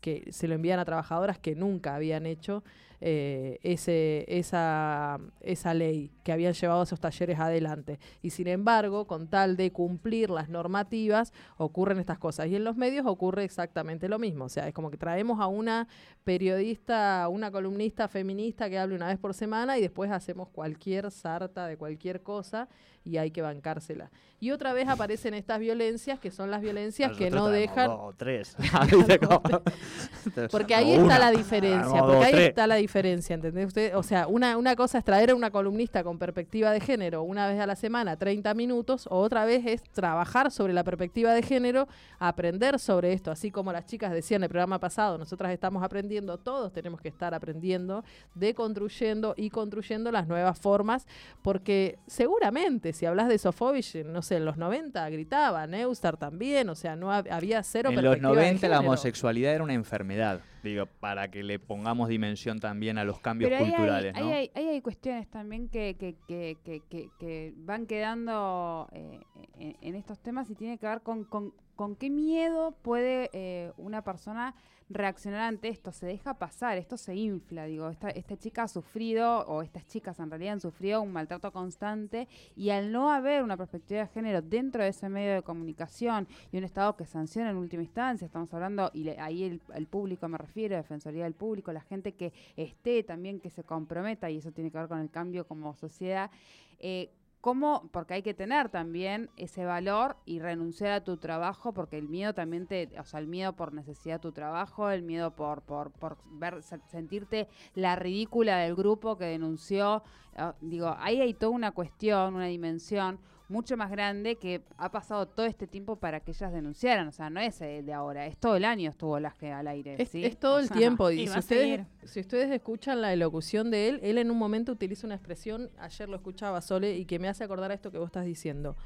que 0.00 0.28
se 0.30 0.46
lo 0.46 0.54
envían 0.54 0.78
a 0.78 0.84
trabajadoras 0.84 1.38
que 1.38 1.56
nunca 1.56 1.96
habían 1.96 2.26
hecho 2.26 2.62
eh, 3.04 3.58
ese, 3.64 4.24
esa, 4.28 5.18
esa 5.40 5.74
ley, 5.74 6.12
que 6.22 6.30
habían 6.30 6.52
llevado 6.52 6.84
esos 6.84 7.00
talleres 7.00 7.40
adelante. 7.40 7.98
Y 8.22 8.30
sin 8.30 8.46
embargo, 8.46 9.08
con 9.08 9.26
tal 9.26 9.56
de 9.56 9.72
cumplir 9.72 10.30
las 10.30 10.48
normativas, 10.48 11.32
ocurren 11.56 11.98
estas 11.98 12.20
cosas. 12.20 12.46
Y 12.46 12.54
en 12.54 12.62
los 12.62 12.76
medios 12.76 13.04
ocurre 13.06 13.42
exactamente 13.42 14.08
lo 14.08 14.20
mismo. 14.20 14.44
O 14.44 14.48
sea, 14.48 14.68
es 14.68 14.74
como 14.74 14.88
que 14.88 14.96
traemos 14.96 15.40
a 15.40 15.48
una 15.48 15.88
periodista, 16.22 17.24
a 17.24 17.28
una 17.28 17.50
columnista 17.50 18.06
feminista 18.06 18.70
que 18.70 18.78
hable 18.78 18.94
una 18.94 19.08
vez 19.08 19.18
por 19.18 19.34
semana 19.34 19.76
y 19.78 19.80
después 19.80 20.12
hacemos 20.12 20.48
cualquier 20.48 21.10
sarta 21.10 21.66
de 21.66 21.76
cualquier 21.76 22.22
cosa 22.22 22.68
y 23.04 23.16
hay 23.16 23.30
que 23.30 23.42
bancársela. 23.42 24.10
Y 24.40 24.50
otra 24.50 24.72
vez 24.72 24.88
aparecen 24.88 25.34
estas 25.34 25.60
violencias 25.60 26.18
que 26.18 26.30
son 26.30 26.50
las 26.50 26.62
violencias 26.62 27.16
que 27.16 27.30
no 27.30 27.48
dejan... 27.48 27.88
dos 27.88 28.14
tres. 28.16 28.56
¿Viste 28.90 29.18
cómo? 29.18 29.42
Porque 30.50 30.74
ahí 30.74 30.94
Una. 30.94 31.02
está 31.02 31.18
la 31.18 31.30
diferencia, 31.30 32.00
porque 32.00 32.24
ahí 32.24 32.44
está 32.44 32.66
la 32.66 32.74
diferencia, 32.76 32.91
¿entendés 33.34 33.66
usted? 33.66 33.96
O 33.96 34.02
sea, 34.02 34.26
una, 34.26 34.56
una 34.56 34.76
cosa 34.76 34.98
es 34.98 35.04
traer 35.04 35.30
a 35.30 35.34
una 35.34 35.50
columnista 35.50 36.04
con 36.04 36.18
perspectiva 36.18 36.70
de 36.70 36.80
género 36.80 37.22
una 37.22 37.46
vez 37.48 37.58
a 37.60 37.66
la 37.66 37.74
semana, 37.76 38.16
30 38.16 38.54
minutos, 38.54 39.06
o 39.10 39.18
otra 39.18 39.44
vez 39.44 39.64
es 39.66 39.82
trabajar 39.82 40.50
sobre 40.50 40.72
la 40.72 40.84
perspectiva 40.84 41.32
de 41.34 41.42
género, 41.42 41.88
aprender 42.18 42.78
sobre 42.78 43.12
esto, 43.12 43.30
así 43.30 43.50
como 43.50 43.72
las 43.72 43.86
chicas 43.86 44.12
decían 44.12 44.40
en 44.40 44.44
el 44.44 44.48
programa 44.50 44.78
pasado, 44.78 45.18
nosotras 45.18 45.52
estamos 45.52 45.82
aprendiendo, 45.82 46.38
todos 46.38 46.72
tenemos 46.72 47.00
que 47.00 47.08
estar 47.08 47.34
aprendiendo, 47.34 48.04
deconstruyendo 48.34 49.34
y 49.36 49.50
construyendo 49.50 50.10
las 50.12 50.28
nuevas 50.28 50.58
formas, 50.58 51.06
porque 51.42 51.98
seguramente 52.06 52.92
si 52.92 53.06
hablas 53.06 53.28
de 53.28 53.38
Sofovich, 53.38 54.04
no 54.04 54.22
sé, 54.22 54.36
en 54.36 54.44
los 54.44 54.56
90 54.56 55.08
gritaba, 55.10 55.66
Neustar 55.66 56.16
también, 56.16 56.68
o 56.68 56.74
sea, 56.74 56.96
no 56.96 57.08
hab- 57.10 57.30
había 57.30 57.62
cero 57.62 57.88
En 57.90 57.96
los 57.96 58.02
perspectiva 58.04 58.30
de 58.30 58.46
90 58.46 58.68
la 58.68 58.80
homosexualidad 58.80 59.54
era 59.54 59.64
una 59.64 59.74
enfermedad, 59.74 60.40
digo, 60.70 60.86
para 60.86 61.30
que 61.30 61.42
le 61.42 61.58
pongamos 61.58 62.08
dimensión 62.08 62.60
también 62.60 62.98
a 62.98 63.04
los 63.04 63.18
cambios 63.20 63.50
Pero 63.50 63.64
hay- 63.64 63.70
culturales, 63.70 64.14
ahí 64.14 64.22
¿no? 64.24 64.32
hay, 64.32 64.50
hay 64.54 64.80
cuestiones 64.80 65.28
también 65.28 65.68
que, 65.68 65.96
que, 65.98 66.16
que, 66.26 66.56
que, 66.64 66.80
que- 66.88 67.10
que 67.18 67.52
van 67.56 67.86
quedando 67.86 68.88
eh, 68.92 69.20
en, 69.58 69.76
en 69.80 69.94
estos 69.94 70.18
temas 70.20 70.48
y 70.50 70.54
tiene 70.54 70.78
que 70.78 70.86
ver 70.86 71.00
con, 71.02 71.24
con, 71.24 71.52
con 71.76 71.96
qué 71.96 72.10
miedo 72.10 72.76
puede 72.82 73.30
eh, 73.32 73.72
una 73.76 74.02
persona 74.04 74.54
reaccionar 74.94 75.40
ante 75.42 75.68
esto. 75.68 75.92
Se 75.92 76.06
deja 76.06 76.34
pasar, 76.34 76.78
esto 76.78 76.96
se 76.96 77.14
infla. 77.14 77.66
Digo, 77.66 77.90
esta, 77.90 78.12
chica 78.38 78.64
ha 78.64 78.68
sufrido, 78.68 79.40
o 79.46 79.62
estas 79.62 79.86
chicas 79.86 80.18
en 80.20 80.30
realidad 80.30 80.54
han 80.54 80.60
sufrido 80.60 81.02
un 81.02 81.12
maltrato 81.12 81.52
constante 81.52 82.28
y 82.56 82.70
al 82.70 82.90
no 82.92 83.10
haber 83.10 83.42
una 83.42 83.56
perspectiva 83.56 84.00
de 84.00 84.06
género 84.08 84.42
dentro 84.42 84.82
de 84.82 84.88
ese 84.90 85.08
medio 85.08 85.34
de 85.34 85.42
comunicación 85.42 86.26
y 86.50 86.58
un 86.58 86.64
Estado 86.64 86.96
que 86.96 87.04
sanciona 87.06 87.50
en 87.50 87.56
última 87.56 87.82
instancia, 87.82 88.24
estamos 88.26 88.52
hablando, 88.54 88.90
y 88.94 89.04
le- 89.04 89.18
ahí 89.20 89.44
el, 89.44 89.60
el 89.74 89.86
público 89.86 90.28
me 90.28 90.38
refiero, 90.38 90.76
Defensoría 90.76 91.24
del 91.24 91.34
Público, 91.34 91.72
la 91.72 91.80
gente 91.80 92.14
que 92.14 92.32
esté 92.56 93.02
también, 93.02 93.40
que 93.40 93.50
se 93.50 93.64
comprometa, 93.64 94.30
y 94.30 94.38
eso 94.38 94.52
tiene 94.52 94.70
que 94.70 94.78
ver 94.78 94.88
con 94.88 95.00
el 95.00 95.10
cambio 95.10 95.46
como 95.46 95.74
sociedad, 95.74 96.30
eh, 96.78 97.10
cómo, 97.42 97.90
porque 97.92 98.14
hay 98.14 98.22
que 98.22 98.32
tener 98.34 98.70
también 98.70 99.28
ese 99.36 99.66
valor 99.66 100.16
y 100.24 100.38
renunciar 100.38 100.92
a 100.92 101.04
tu 101.04 101.18
trabajo, 101.18 101.74
porque 101.74 101.98
el 101.98 102.08
miedo 102.08 102.32
también 102.32 102.66
te, 102.66 102.88
o 102.98 103.04
sea, 103.04 103.20
el 103.20 103.26
miedo 103.26 103.52
por 103.54 103.74
necesidad 103.74 104.14
de 104.14 104.20
tu 104.20 104.32
trabajo, 104.32 104.88
el 104.88 105.02
miedo 105.02 105.32
por, 105.34 105.60
por, 105.62 105.90
por 105.90 106.16
ver, 106.30 106.62
se- 106.62 106.78
sentirte 106.86 107.48
la 107.74 107.96
ridícula 107.96 108.58
del 108.58 108.74
grupo 108.76 109.18
que 109.18 109.24
denunció, 109.26 110.02
ah, 110.36 110.54
digo, 110.60 110.94
ahí 110.98 111.20
hay 111.20 111.34
toda 111.34 111.50
una 111.52 111.72
cuestión, 111.72 112.36
una 112.36 112.46
dimensión 112.46 113.18
mucho 113.52 113.76
más 113.76 113.90
grande 113.90 114.36
que 114.36 114.62
ha 114.78 114.90
pasado 114.90 115.28
todo 115.28 115.46
este 115.46 115.66
tiempo 115.66 115.96
para 115.96 116.20
que 116.20 116.32
ellas 116.32 116.52
denunciaran, 116.52 117.06
o 117.06 117.12
sea, 117.12 117.30
no 117.30 117.38
es 117.38 117.60
eh, 117.60 117.82
de 117.84 117.92
ahora, 117.92 118.26
es 118.26 118.36
todo 118.38 118.56
el 118.56 118.64
año 118.64 118.90
estuvo 118.90 119.20
las 119.20 119.34
que 119.36 119.52
al 119.52 119.68
aire, 119.68 119.96
Es, 119.98 120.08
¿sí? 120.08 120.24
es 120.24 120.38
todo 120.38 120.56
O 120.56 120.58
el 120.58 120.68
sea, 120.68 120.76
tiempo. 120.76 121.10
Y 121.10 121.20
y 121.20 121.28
si 121.28 121.38
ustedes, 121.38 121.86
si 122.04 122.20
ustedes 122.20 122.50
escuchan 122.50 123.00
la 123.00 123.12
elocución 123.12 123.70
de 123.70 123.88
él, 123.90 124.00
él 124.02 124.18
en 124.18 124.30
un 124.30 124.38
momento 124.38 124.72
utiliza 124.72 125.06
una 125.06 125.14
expresión, 125.14 125.70
ayer 125.78 126.08
lo 126.08 126.16
escuchaba 126.16 126.60
Sole, 126.62 126.96
y 126.96 127.04
que 127.04 127.18
me 127.18 127.28
hace 127.28 127.44
acordar 127.44 127.70
a 127.70 127.74
esto 127.74 127.90
que 127.92 127.98
vos 127.98 128.06
estás 128.06 128.24
diciendo. 128.24 128.76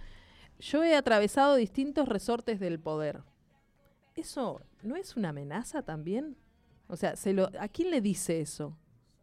Yo 0.58 0.82
he 0.82 0.94
atravesado 0.96 1.54
distintos 1.54 2.08
resortes 2.08 2.60
del 2.60 2.80
poder. 2.80 3.22
¿Eso 4.14 4.60
no 4.82 4.96
es 4.96 5.16
una 5.16 5.28
amenaza 5.28 5.82
también? 5.82 6.36
O 6.88 6.96
sea, 6.96 7.16
se 7.16 7.32
lo, 7.32 7.50
¿a 7.60 7.68
quién 7.68 7.90
le 7.90 8.00
dice 8.00 8.40
eso? 8.40 8.76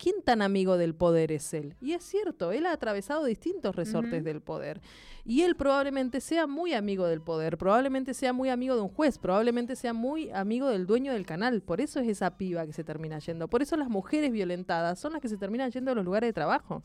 ¿Quién 0.04 0.22
tan 0.22 0.42
amigo 0.42 0.76
del 0.76 0.96
poder 0.96 1.32
es 1.32 1.54
él? 1.54 1.76
Y 1.80 1.94
es 1.94 2.04
cierto, 2.04 2.52
él 2.52 2.66
ha 2.66 2.74
atravesado 2.74 3.24
distintos 3.24 3.74
resortes 3.74 4.26
del 4.26 4.42
poder. 4.42 4.82
Y 5.24 5.44
él 5.44 5.56
probablemente 5.56 6.20
sea 6.20 6.46
muy 6.46 6.74
amigo 6.74 7.08
del 7.08 7.22
poder, 7.22 7.58
probablemente 7.58 8.14
sea 8.14 8.34
muy 8.34 8.50
amigo 8.50 8.76
de 8.76 8.82
un 8.82 8.90
juez, 8.90 9.18
probablemente 9.18 9.78
sea 9.78 9.94
muy 9.94 10.30
amigo 10.32 10.68
del 10.68 10.88
dueño 10.88 11.14
del 11.14 11.26
canal. 11.26 11.62
Por 11.62 11.80
eso 11.80 12.02
es 12.02 12.10
esa 12.10 12.36
piba 12.36 12.66
que 12.66 12.74
se 12.74 12.84
termina 12.84 13.18
yendo. 13.20 13.48
Por 13.48 13.62
eso 13.62 13.78
las 13.78 13.88
mujeres 13.88 14.34
violentadas 14.34 15.00
son 15.00 15.14
las 15.14 15.22
que 15.22 15.30
se 15.30 15.38
terminan 15.38 15.72
yendo 15.72 15.92
a 15.92 15.96
los 15.96 16.04
lugares 16.04 16.28
de 16.28 16.34
trabajo. 16.34 16.84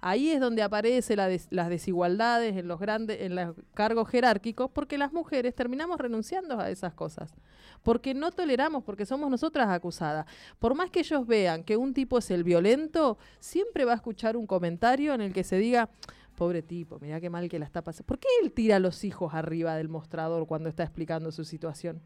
Ahí 0.00 0.30
es 0.30 0.40
donde 0.40 0.62
aparecen 0.62 1.18
las 1.50 1.68
desigualdades 1.68 2.56
en 2.56 2.68
los 2.68 2.78
grandes, 2.78 3.20
en 3.20 3.34
los 3.34 3.56
cargos 3.74 4.08
jerárquicos, 4.08 4.70
porque 4.70 4.96
las 4.96 5.12
mujeres 5.12 5.54
terminamos 5.54 5.98
renunciando 5.98 6.60
a 6.60 6.70
esas 6.70 6.94
cosas. 6.94 7.34
Porque 7.82 8.14
no 8.14 8.30
toleramos, 8.30 8.84
porque 8.84 9.06
somos 9.06 9.30
nosotras 9.30 9.68
acusadas. 9.68 10.26
Por 10.58 10.74
más 10.74 10.90
que 10.90 11.00
ellos 11.00 11.26
vean 11.26 11.64
que 11.64 11.76
un 11.76 11.94
tipo 11.94 12.18
es 12.18 12.30
el 12.30 12.44
violento, 12.44 13.18
siempre 13.40 13.84
va 13.84 13.92
a 13.92 13.96
escuchar 13.96 14.36
un 14.36 14.46
comentario 14.46 15.14
en 15.14 15.20
el 15.20 15.32
que 15.32 15.44
se 15.44 15.56
diga, 15.56 15.90
pobre 16.36 16.62
tipo, 16.62 16.98
mira 17.00 17.20
qué 17.20 17.30
mal 17.30 17.48
que 17.48 17.58
la 17.58 17.64
está 17.64 17.82
pasando. 17.82 18.06
¿Por 18.06 18.20
qué 18.20 18.28
él 18.42 18.52
tira 18.52 18.76
a 18.76 18.80
los 18.80 19.02
hijos 19.02 19.34
arriba 19.34 19.74
del 19.74 19.88
mostrador 19.88 20.46
cuando 20.46 20.68
está 20.68 20.84
explicando 20.84 21.32
su 21.32 21.44
situación? 21.44 22.00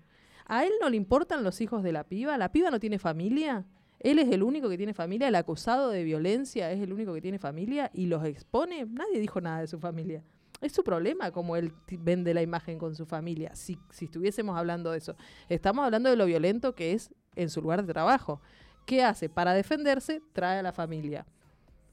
¿A 0.46 0.64
él 0.64 0.72
no 0.80 0.88
le 0.88 0.96
importan 0.96 1.44
los 1.44 1.60
hijos 1.60 1.82
de 1.82 1.92
la 1.92 2.04
piba? 2.04 2.38
¿La 2.38 2.50
piba 2.50 2.70
no 2.70 2.80
tiene 2.80 2.98
familia? 2.98 3.66
Él 4.02 4.18
es 4.18 4.30
el 4.30 4.42
único 4.42 4.68
que 4.68 4.76
tiene 4.76 4.94
familia, 4.94 5.28
el 5.28 5.34
acusado 5.36 5.90
de 5.90 6.02
violencia 6.02 6.72
es 6.72 6.80
el 6.80 6.92
único 6.92 7.14
que 7.14 7.20
tiene 7.20 7.38
familia 7.38 7.90
y 7.94 8.06
los 8.06 8.24
expone. 8.24 8.84
Nadie 8.84 9.20
dijo 9.20 9.40
nada 9.40 9.60
de 9.60 9.68
su 9.68 9.78
familia. 9.78 10.24
Es 10.60 10.72
su 10.72 10.84
problema 10.84 11.30
como 11.30 11.56
él 11.56 11.72
vende 12.00 12.34
la 12.34 12.42
imagen 12.42 12.78
con 12.78 12.94
su 12.94 13.06
familia, 13.06 13.54
si, 13.54 13.78
si 13.90 14.04
estuviésemos 14.06 14.56
hablando 14.56 14.92
de 14.92 14.98
eso. 14.98 15.16
Estamos 15.48 15.84
hablando 15.84 16.10
de 16.10 16.16
lo 16.16 16.26
violento 16.26 16.74
que 16.74 16.92
es 16.92 17.12
en 17.36 17.48
su 17.48 17.62
lugar 17.62 17.84
de 17.84 17.92
trabajo. 17.92 18.40
¿Qué 18.86 19.02
hace? 19.02 19.28
Para 19.28 19.54
defenderse, 19.54 20.22
trae 20.32 20.58
a 20.58 20.62
la 20.62 20.72
familia. 20.72 21.26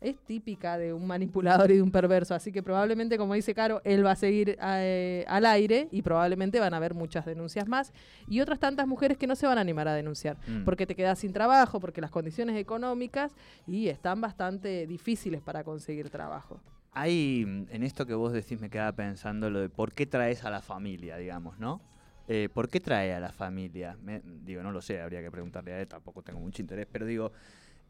Es 0.02 0.18
típica 0.20 0.78
de 0.78 0.94
un 0.94 1.06
manipulador 1.06 1.72
y 1.72 1.76
de 1.76 1.82
un 1.82 1.92
perverso, 1.92 2.34
así 2.34 2.54
que 2.54 2.64
probablemente, 2.64 3.18
como 3.18 3.34
dice 3.34 3.54
Caro, 3.54 3.82
él 3.84 4.06
va 4.06 4.12
a 4.12 4.16
seguir 4.16 4.58
eh, 4.62 5.26
al 5.28 5.46
aire 5.46 5.90
y 5.92 6.02
probablemente 6.02 6.58
van 6.62 6.74
a 6.74 6.78
haber 6.78 6.94
muchas 6.94 7.26
denuncias 7.26 7.68
más 7.68 7.92
y 8.28 8.40
otras 8.40 8.60
tantas 8.60 8.88
mujeres 8.88 9.18
que 9.18 9.28
no 9.28 9.36
se 9.36 9.46
van 9.46 9.58
a 9.58 9.62
animar 9.62 9.90
a 9.90 9.94
denunciar 9.94 10.38
Mm. 10.48 10.64
porque 10.64 10.88
te 10.88 10.96
quedas 10.96 11.20
sin 11.20 11.34
trabajo, 11.34 11.82
porque 11.82 12.00
las 12.00 12.12
condiciones 12.12 12.56
económicas 12.58 13.34
y 13.68 13.90
están 13.90 14.22
bastante 14.22 14.88
difíciles 14.88 15.42
para 15.42 15.64
conseguir 15.66 16.10
trabajo. 16.10 16.62
Hay, 16.94 17.44
mm, 17.46 17.66
en 17.70 17.84
esto 17.84 18.06
que 18.06 18.14
vos 18.14 18.32
decís, 18.32 18.60
me 18.62 18.70
quedaba 18.70 18.94
pensando 18.94 19.50
lo 19.50 19.60
de 19.60 19.70
por 19.70 19.94
qué 19.94 20.06
traes 20.06 20.46
a 20.46 20.50
la 20.50 20.62
familia, 20.62 21.18
digamos, 21.18 21.60
¿no? 21.60 21.82
Eh, 22.28 22.48
¿Por 22.54 22.70
qué 22.70 22.80
trae 22.80 23.14
a 23.14 23.20
la 23.20 23.32
familia? 23.32 23.98
Me- 24.02 24.22
digo, 24.24 24.64
no 24.64 24.72
lo 24.72 24.82
sé, 24.82 25.02
habría 25.02 25.22
que 25.22 25.30
preguntarle 25.32 25.74
a 25.74 25.82
él, 25.82 25.88
tampoco 25.88 26.22
tengo 26.22 26.40
mucho 26.40 26.62
interés, 26.62 26.88
pero 26.92 27.06
digo, 27.06 27.32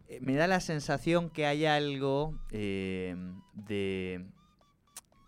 eh, 0.09 0.19
me 0.21 0.33
da 0.33 0.47
la 0.47 0.59
sensación 0.59 1.29
que 1.29 1.45
hay 1.45 1.65
algo 1.65 2.37
eh, 2.51 3.15
de 3.53 4.25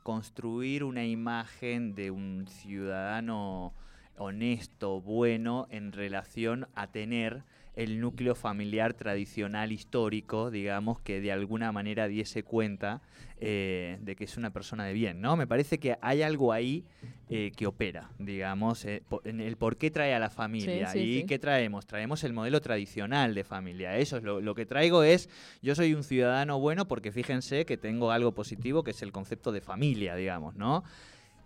construir 0.04 0.84
una 0.84 1.06
imagen 1.06 1.94
de 1.94 2.10
un 2.10 2.48
ciudadano 2.48 3.76
honesto, 4.18 5.00
bueno, 5.00 5.68
en 5.70 5.92
relación 5.92 6.68
a 6.74 6.88
tener 6.88 7.44
el 7.76 8.02
núcleo 8.02 8.36
familiar 8.36 8.94
tradicional 8.94 9.72
histórico, 9.72 10.52
digamos, 10.52 11.00
que 11.00 11.22
de 11.22 11.32
alguna 11.32 11.72
manera 11.72 12.08
diese 12.08 12.44
cuenta 12.44 13.02
eh, 13.38 13.98
de 14.02 14.16
que 14.16 14.26
es 14.26 14.36
una 14.36 14.52
persona 14.52 14.84
de 14.86 14.94
bien, 14.94 15.22
¿no? 15.22 15.38
Me 15.38 15.48
parece 15.48 15.80
que 15.80 15.98
hay 16.02 16.22
algo 16.22 16.52
ahí 16.52 16.86
eh, 17.32 17.52
que 17.56 17.66
opera, 17.66 18.12
digamos, 18.20 18.86
eh, 18.86 19.02
en 19.24 19.40
el 19.40 19.56
por 19.56 19.78
qué 19.78 19.90
trae 19.90 20.14
a 20.14 20.20
la 20.20 20.30
familia. 20.30 20.90
sí, 20.90 21.00
¿Y 21.00 21.20
sí. 21.22 21.26
qué 21.26 21.40
traemos? 21.40 21.88
Traemos 21.88 22.24
el 22.24 22.34
modelo 22.34 22.62
tradicional 22.62 23.34
de 23.34 23.44
familia. 23.44 23.98
Eso 23.98 24.18
es 24.18 24.24
lo, 24.24 24.42
lo 24.42 24.54
que 24.54 24.66
traigo 24.66 25.04
es, 25.04 25.30
yo 25.62 25.74
soy 25.74 25.94
un 25.94 26.04
ciudadano 26.04 26.60
bueno 26.60 26.88
porque 26.88 27.12
fíjense 27.12 27.66
que 27.66 27.78
tengo 27.78 28.12
algo 28.12 28.34
positivo 28.34 28.84
que 28.84 28.92
es 28.92 29.02
el 29.02 29.12
concepto 29.12 29.52
de 29.52 29.62
familia, 29.62 30.16
digamos, 30.16 30.56
¿no? 30.56 30.84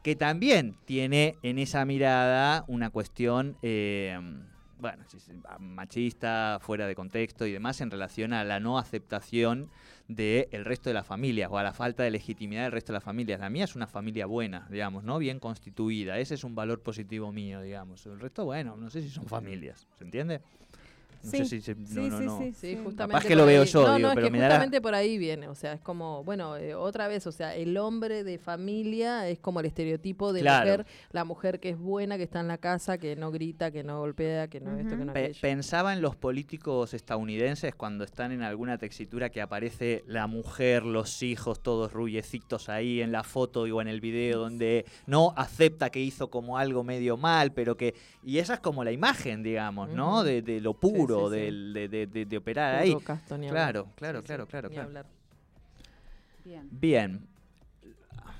que 0.05 0.15
también 0.15 0.75
tiene 0.85 1.35
en 1.41 1.57
esa 1.57 1.83
mirada 1.83 2.63
una 2.67 2.91
cuestión, 2.91 3.57
eh, 3.63 4.19
bueno, 4.79 5.03
sí, 5.07 5.17
machista, 5.59 6.59
fuera 6.61 6.87
de 6.87 6.95
contexto 6.95 7.45
y 7.45 7.51
demás, 7.51 7.81
en 7.81 7.91
relación 7.91 8.33
a 8.33 8.43
la 8.43 8.59
no 8.59 8.77
aceptación 8.77 9.69
del 10.07 10.65
resto 10.65 10.89
de 10.89 10.93
las 10.93 11.05
familias 11.07 11.49
o 11.51 11.57
a 11.57 11.63
la 11.63 11.73
falta 11.73 12.03
de 12.03 12.11
legitimidad 12.11 12.63
del 12.63 12.71
resto 12.71 12.91
de 12.91 12.97
las 12.97 13.03
familias. 13.03 13.39
La 13.39 13.49
mía 13.49 13.63
es 13.63 13.75
una 13.75 13.87
familia 13.87 14.25
buena, 14.25 14.67
digamos, 14.69 15.03
¿no? 15.03 15.17
Bien 15.17 15.39
constituida. 15.39 16.19
Ese 16.19 16.35
es 16.35 16.43
un 16.43 16.55
valor 16.55 16.81
positivo 16.81 17.31
mío, 17.31 17.61
digamos. 17.61 18.05
El 18.05 18.19
resto, 18.19 18.45
bueno, 18.45 18.75
no 18.77 18.89
sé 18.89 19.01
si 19.01 19.09
son 19.09 19.25
familias, 19.25 19.87
¿se 19.97 20.03
entiende? 20.03 20.41
No 21.25 21.31
sé 21.31 21.45
si 21.45 21.61
se- 21.61 21.75
no, 21.75 21.85
sí, 21.87 21.93
no, 22.09 22.17
sí, 22.19 22.25
no. 22.25 22.37
sí, 22.39 22.53
Sí, 22.53 22.53
sí. 22.75 22.79
justamente. 22.83 23.13
Capaz 23.17 23.27
que 23.27 23.35
lo 23.35 23.45
veo 23.45 23.61
ahí- 23.63 23.67
yo, 23.67 23.87
no, 23.87 23.95
digo, 23.95 24.07
no, 24.07 24.09
es 24.11 24.15
pero 24.15 24.27
que 24.27 24.31
me 24.31 24.37
da 24.39 24.43
la- 24.49 24.55
justamente 24.55 24.81
por 24.81 24.95
ahí 24.95 25.17
viene. 25.17 25.47
O 25.47 25.55
sea, 25.55 25.73
es 25.73 25.81
como, 25.81 26.23
bueno, 26.23 26.55
eh, 26.57 26.75
otra 26.75 27.07
vez, 27.07 27.25
o 27.27 27.31
sea, 27.31 27.55
el 27.55 27.75
hombre 27.77 28.23
de 28.23 28.37
familia 28.37 29.27
es 29.29 29.39
como 29.39 29.59
el 29.59 29.65
estereotipo 29.65 30.33
de 30.33 30.41
Claro. 30.41 30.65
mujer, 30.69 30.85
la 31.11 31.23
mujer 31.25 31.59
que 31.59 31.69
es 31.69 31.77
buena, 31.77 32.17
que 32.17 32.23
está 32.23 32.39
en 32.39 32.47
la 32.47 32.57
casa, 32.57 32.97
que 32.97 33.15
no 33.15 33.31
grita, 33.31 33.71
que 33.71 33.83
no 33.83 33.99
golpea, 33.99 34.47
que 34.47 34.59
no 34.59 34.77
esto, 34.77 34.97
que 34.97 35.05
no 35.05 35.13
Pe- 35.13 35.23
aquello. 35.25 35.39
pensaba 35.41 35.93
en 35.93 36.01
los 36.01 36.15
políticos 36.15 36.93
estadounidenses 36.93 37.75
cuando 37.75 38.03
están 38.03 38.31
en 38.31 38.41
alguna 38.41 38.77
textura 38.77 39.29
que 39.29 39.41
aparece 39.41 40.03
la 40.07 40.27
mujer, 40.27 40.83
los 40.83 41.21
hijos, 41.23 41.61
todos 41.61 41.91
rullecitos 41.93 42.69
ahí 42.69 43.01
en 43.01 43.11
la 43.11 43.23
foto 43.23 43.61
o 43.63 43.81
en 43.81 43.87
el 43.87 44.01
video 44.01 44.39
donde 44.39 44.85
no 45.07 45.33
acepta 45.35 45.89
que 45.89 45.99
hizo 45.99 46.29
como 46.29 46.57
algo 46.57 46.83
medio 46.83 47.17
mal, 47.17 47.51
pero 47.51 47.77
que... 47.77 47.95
Y 48.23 48.39
esa 48.39 48.55
es 48.55 48.59
como 48.59 48.83
la 48.83 48.91
imagen, 48.91 49.43
digamos, 49.43 49.89
¿no? 49.89 50.23
De 50.23 50.41
lo 50.61 50.73
puro, 50.73 51.14
sí, 51.29 51.35
sí. 51.35 51.41
del- 51.41 51.73
de, 51.73 51.87
de- 51.89 52.07
de- 52.07 52.25
de 52.25 52.37
operar 52.37 52.83
Puro 52.83 52.97
ahí. 52.97 53.03
casto, 53.03 53.37
ni 53.37 53.47
hablar. 53.47 53.71
Claro, 53.73 53.87
claro, 53.95 54.19
Sí, 54.21 54.25
claro, 54.25 54.43
sí, 54.45 54.49
claro, 54.51 54.69
ni 54.69 54.73
claro. 54.75 54.87
hablar. 54.89 55.05
Bien. 56.43 56.67
Bien, 56.71 57.21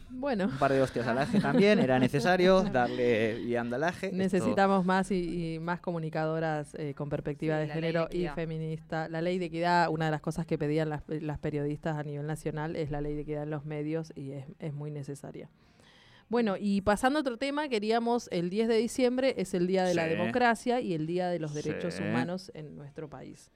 Bueno, 0.10 0.46
un 0.46 0.58
par 0.60 0.72
de 0.72 0.82
hostias 0.82 1.06
al 1.08 1.18
aje 1.18 1.40
también, 1.42 1.80
era 1.80 1.98
necesario 2.00 2.62
darle 2.72 3.42
y 3.42 3.56
andalaje. 3.56 4.06
Esto- 4.08 4.18
necesitamos 4.18 4.86
más 4.86 5.10
y, 5.12 5.56
y 5.56 5.60
más 5.60 5.82
comunicadoras 5.82 6.74
eh, 6.76 6.94
con 6.94 7.10
perspectiva 7.10 7.60
Sí, 7.62 7.68
de 7.68 7.74
género 7.74 8.08
y 8.12 8.28
feminista. 8.30 9.10
La 9.10 9.22
ley 9.22 9.40
de 9.40 9.46
equidad, 9.46 9.90
una 9.90 10.06
de 10.06 10.12
las 10.12 10.22
cosas 10.22 10.46
que 10.46 10.58
pedían 10.58 10.90
las, 10.90 11.02
las 11.08 11.40
periodistas 11.40 11.98
a 11.98 12.04
nivel 12.04 12.26
nacional 12.28 12.76
es 12.76 12.92
la 12.92 13.02
ley 13.02 13.16
de 13.16 13.22
equidad 13.22 13.44
en 13.44 13.50
los 13.50 13.66
medios 13.66 14.14
y 14.16 14.32
es, 14.32 14.46
es 14.60 14.74
muy 14.74 14.92
necesaria. 14.92 15.50
Bueno, 16.28 16.56
y 16.60 16.82
pasando 16.82 17.20
a 17.20 17.22
otro 17.22 17.38
tema, 17.38 17.70
queríamos, 17.70 18.28
el 18.32 18.50
10 18.50 18.68
de 18.68 18.78
diciembre 18.78 19.36
es 19.38 19.54
el 19.54 19.68
Día 19.68 19.84
de 19.84 19.94
la. 19.94 20.06
Democracia 20.08 20.82
y 20.82 20.94
el 20.94 21.06
Día 21.06 21.30
de 21.30 21.40
los 21.40 21.54
Derechos 21.54 21.96
Sí. 21.96 22.04
Humanos 22.04 22.52
en 22.56 22.76
nuestro 22.76 23.10
país. 23.10 23.52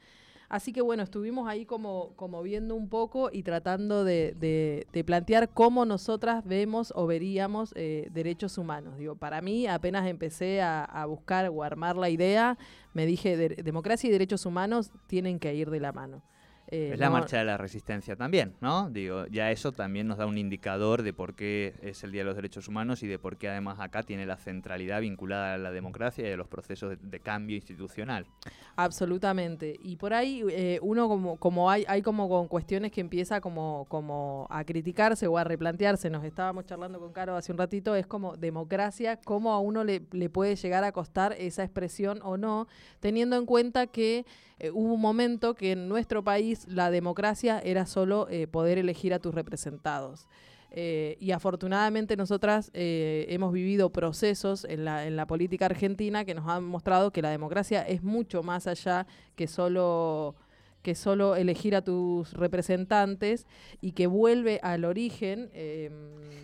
Así 0.50 0.74
que 0.74 0.82
bueno, 0.82 1.04
estuvimos 1.04 1.48
ahí 1.48 1.64
como, 1.66 2.14
como 2.16 2.42
viendo 2.42 2.74
un 2.76 2.90
poco 2.90 3.30
y 3.32 3.44
tratando 3.44 4.04
de, 4.04 4.34
de- 4.40 4.88
de 4.92 5.04
plantear 5.04 5.50
cómo 5.50 5.86
nosotras 5.86 6.44
vemos 6.44 6.92
o 6.96 7.06
veríamos 7.06 7.72
eh, 7.76 8.08
derechos 8.12 8.58
humanos. 8.58 8.98
Digo, 8.98 9.16
para 9.16 9.42
mí 9.42 9.68
apenas 9.68 10.08
empecé 10.08 10.62
a, 10.62 10.84
a 10.84 11.06
buscar 11.06 11.50
o 11.50 11.62
a 11.62 11.68
armar 11.68 11.98
la 11.98 12.10
idea, 12.10 12.58
me 12.94 13.06
dije, 13.06 13.38
"De- 13.38 13.62
democracia 13.64 14.08
y 14.08 14.12
derechos 14.12 14.46
humanos 14.48 14.92
tienen 15.06 15.38
que 15.38 15.54
ir 15.54 15.70
de 15.70 15.80
la 15.80 15.92
mano. 15.92 16.24
Eh, 16.72 16.92
Es 16.94 17.00
la 17.00 17.08
no- 17.08 17.14
marcha 17.14 17.38
de 17.40 17.46
la 17.46 17.58
resistencia 17.58 18.16
también, 18.16 18.54
¿no? 18.62 18.90
Digo, 18.92 19.26
ya 19.28 19.50
eso 19.52 19.72
también 19.72 20.08
nos 20.08 20.18
da 20.20 20.26
un 20.28 20.38
indicador 20.38 21.02
de 21.02 21.14
por 21.14 21.34
qué 21.34 21.74
es 21.82 22.04
el 22.04 22.12
Día 22.12 22.22
de 22.22 22.26
los 22.26 22.36
Derechos 22.36 22.68
Humanos 22.68 23.02
y 23.02 23.08
de 23.08 23.18
por 23.18 23.38
qué 23.38 23.50
además 23.50 23.80
acá 23.80 24.04
tiene 24.04 24.26
la 24.26 24.38
centralidad 24.38 25.02
vinculada 25.02 25.56
a 25.56 25.58
la 25.58 25.72
democracia 25.72 26.30
y 26.30 26.32
a 26.32 26.38
los 26.38 26.48
procesos 26.48 26.92
de, 26.92 26.98
de 27.02 27.20
cambio 27.20 27.56
institucional. 27.56 28.28
Absolutamente. 28.76 29.78
Y 29.84 29.98
por 29.98 30.14
ahí 30.14 30.44
eh, 30.50 30.80
uno 30.82 31.08
como, 31.08 31.36
como 31.38 31.70
hay, 31.70 31.84
hay 31.88 32.02
como 32.02 32.30
con 32.30 32.48
cuestiones 32.48 32.92
que 32.92 33.02
empieza 33.02 33.42
como, 33.42 33.86
como 33.90 34.48
a 34.50 34.64
criticarse 34.64 35.28
o 35.28 35.38
a 35.38 35.44
replantearse. 35.44 36.10
Nos 36.10 36.24
estábamos 36.24 36.66
charlando 36.66 37.00
con 37.00 37.12
Caro 37.12 37.36
hace 37.36 37.52
un 37.52 37.58
ratito, 37.58 37.96
es 37.96 38.08
como 38.08 38.38
democracia, 38.38 39.18
cómo 39.26 39.52
a 39.54 39.60
uno 39.60 39.84
le, 39.84 40.02
le 40.12 40.30
puede 40.30 40.56
llegar 40.56 40.84
a 40.84 40.92
costar 40.92 41.34
esa 41.38 41.64
expresión 41.64 42.20
o 42.24 42.38
no, 42.38 42.68
teniendo 43.00 43.36
en 43.38 43.46
cuenta 43.46 43.88
que 43.88 44.26
eh, 44.60 44.72
hubo 44.72 44.94
un 44.94 45.02
momento 45.02 45.56
que 45.56 45.72
en 45.74 45.88
nuestro 45.90 46.24
país 46.24 46.59
la 46.68 46.92
democracia 46.92 47.60
era 47.60 47.86
solo 47.86 48.28
eh, 48.30 48.48
poder 48.48 48.78
elegir 48.78 49.14
a 49.14 49.20
tus 49.20 49.34
representados. 49.34 50.28
Eh, 50.72 51.18
y 51.20 51.32
afortunadamente 51.32 52.16
nosotras 52.16 52.70
eh, 52.74 53.26
hemos 53.30 53.52
vivido 53.52 53.92
procesos 53.92 54.66
en 54.66 54.86
la, 54.86 55.08
en 55.08 55.16
la 55.16 55.26
política 55.26 55.66
argentina 55.66 56.26
que 56.26 56.36
nos 56.36 56.48
han 56.48 56.64
mostrado 56.64 57.12
que 57.12 57.24
la 57.24 57.32
democracia 57.32 57.82
es 57.82 58.04
mucho 58.04 58.44
más 58.44 58.68
allá 58.68 59.08
que 59.36 59.48
solo 59.48 60.36
que 60.82 60.96
solo 60.96 61.36
elegir 61.36 61.76
a 61.76 61.82
tus 61.82 62.34
representantes 62.34 63.46
y 63.82 63.92
que 63.92 64.08
vuelve 64.08 64.60
al 64.64 64.86
origen. 64.86 65.50
em, 65.54 65.92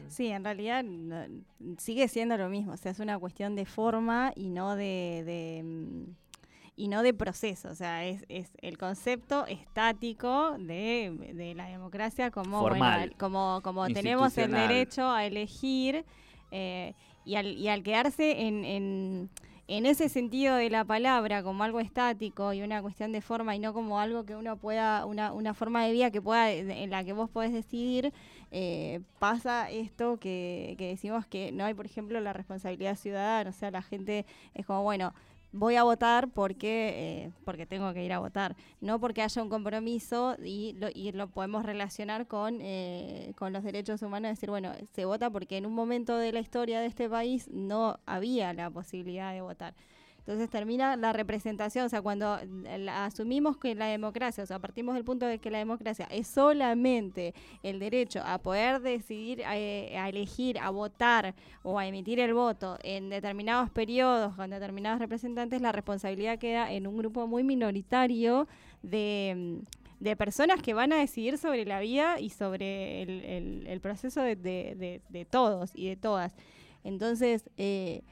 Sí, 0.07 0.27
en 0.27 0.43
realidad 0.43 0.85
sigue 1.77 2.07
siendo 2.07 2.37
lo 2.37 2.49
mismo, 2.49 2.73
o 2.73 2.77
sea, 2.77 2.91
es 2.91 2.99
una 2.99 3.17
cuestión 3.17 3.55
de 3.55 3.65
forma 3.65 4.31
y 4.35 4.49
no 4.49 4.75
de, 4.75 5.61
mm, 5.63 6.24
y 6.77 6.87
no 6.89 7.03
de 7.03 7.13
proceso, 7.13 7.69
o 7.69 7.75
sea, 7.75 8.05
es, 8.05 8.25
es 8.27 8.51
el 8.61 8.77
concepto 8.77 9.45
estático 9.47 10.57
de, 10.59 11.31
de 11.33 11.55
la 11.55 11.67
democracia 11.67 12.31
como 12.31 12.59
bueno, 12.61 12.75
Formal. 12.75 13.03
el- 13.03 13.15
como, 13.15 13.61
como 13.63 13.87
tenemos 13.87 14.37
el 14.37 14.51
derecho 14.67 15.09
a 15.09 15.25
elegir 15.25 16.03
eh, 16.51 16.93
y, 17.23 17.35
al, 17.35 17.47
y 17.57 17.67
al 17.69 17.81
quedarse 17.81 18.41
en, 18.45 18.65
en, 18.65 19.29
en 19.67 19.85
ese 19.85 20.09
sentido 20.09 20.55
de 20.57 20.69
la 20.69 20.83
palabra 20.85 21.43
como 21.43 21.63
algo 21.63 21.79
estático 21.79 22.51
y 22.53 22.61
una 22.61 22.81
cuestión 22.81 23.11
de 23.13 23.21
forma 23.21 23.55
y 23.55 23.59
no 23.59 23.73
como 23.73 23.99
algo 23.99 24.25
que 24.25 24.35
uno 24.35 24.57
pueda, 24.57 25.05
una, 25.05 25.31
una 25.33 25.53
forma 25.53 25.85
de 25.85 25.91
vida 25.93 26.11
que 26.11 26.21
pueda, 26.21 26.51
en 26.51 26.89
la 26.89 27.03
que 27.03 27.13
vos 27.13 27.29
podés 27.29 27.53
decidir, 27.53 28.11
eh, 28.51 28.99
pasa 29.19 29.71
esto 29.71 30.17
que, 30.17 30.75
que 30.77 30.87
decimos 30.89 31.25
que 31.25 31.51
no 31.51 31.63
hay, 31.65 31.73
por 31.73 31.85
ejemplo, 31.85 32.19
la 32.19 32.33
responsabilidad 32.33 32.95
ciudadana, 32.95 33.49
o 33.49 33.53
sea, 33.53 33.71
la 33.71 33.81
gente 33.81 34.25
es 34.53 34.65
como, 34.65 34.83
bueno, 34.83 35.13
voy 35.55 35.75
a 35.77 35.83
votar 35.83 36.29
porque, 36.29 37.23
eh, 37.25 37.31
porque 37.45 37.65
tengo 37.65 37.93
que 37.93 38.03
ir 38.03 38.13
a 38.13 38.19
votar, 38.19 38.55
no 38.81 38.99
porque 38.99 39.21
haya 39.21 39.41
un 39.41 39.49
compromiso 39.49 40.35
y 40.43 40.73
lo, 40.73 40.89
y 40.93 41.11
lo 41.13 41.27
podemos 41.27 41.65
relacionar 41.65 42.27
con, 42.27 42.59
eh, 42.61 43.33
con 43.37 43.53
los 43.53 43.63
derechos 43.63 44.01
humanos, 44.01 44.31
decir, 44.31 44.49
bueno, 44.49 44.73
se 44.93 45.05
vota 45.05 45.29
porque 45.29 45.57
en 45.57 45.65
un 45.65 45.73
momento 45.73 46.17
de 46.17 46.33
la 46.33 46.41
historia 46.41 46.81
de 46.81 46.87
este 46.87 47.09
país 47.09 47.47
no 47.49 47.99
había 48.05 48.53
la 48.53 48.69
posibilidad 48.69 49.33
de 49.33 49.41
votar. 49.41 49.73
Entonces 50.25 50.49
termina 50.49 50.95
la 50.95 51.13
representación, 51.13 51.85
o 51.85 51.89
sea, 51.89 52.01
cuando 52.01 52.39
la- 52.79 53.05
asumimos 53.05 53.57
que 53.57 53.75
la 53.75 53.85
democracia, 53.85 54.43
o 54.43 54.47
sea, 54.47 54.57
partimos 54.57 54.95
del 54.95 55.03
punto 55.05 55.27
de 55.27 55.37
que 55.37 55.51
la 55.51 55.59
democracia 55.59 56.07
es 56.09 56.25
solamente 56.27 57.35
el 57.61 57.77
derecho 57.77 58.23
a 58.25 58.39
poder 58.39 58.81
decidir, 58.81 59.41
eh, 59.41 59.95
a 59.95 60.09
elegir, 60.09 60.57
a 60.57 60.71
votar 60.71 61.35
o 61.61 61.77
a 61.77 61.85
emitir 61.85 62.19
el 62.19 62.33
voto 62.33 62.79
en 62.81 63.11
determinados 63.11 63.69
periodos 63.69 64.33
con 64.35 64.49
determinados 64.49 64.97
representantes, 64.99 65.61
la 65.61 65.71
responsabilidad 65.71 66.39
queda 66.39 66.71
en 66.71 66.87
un 66.87 66.97
grupo 66.97 67.27
muy 67.27 67.43
minoritario 67.43 68.47
de, 68.81 69.61
personas 70.17 70.59
que 70.61 70.73
van 70.73 70.91
a 70.91 70.97
decidir 70.97 71.37
sobre 71.37 71.65
la 71.65 71.79
vida 71.79 72.19
y 72.19 72.29
sobre 72.31 73.03
el, 73.03 73.79
proceso 73.79 74.21
de- 74.21 74.35
de 74.35 75.25
todos 75.25 75.71
y 75.75 75.87
de 75.87 75.95
todas. 75.97 76.33
Entonces, 76.83 77.49
eh, 77.57 78.03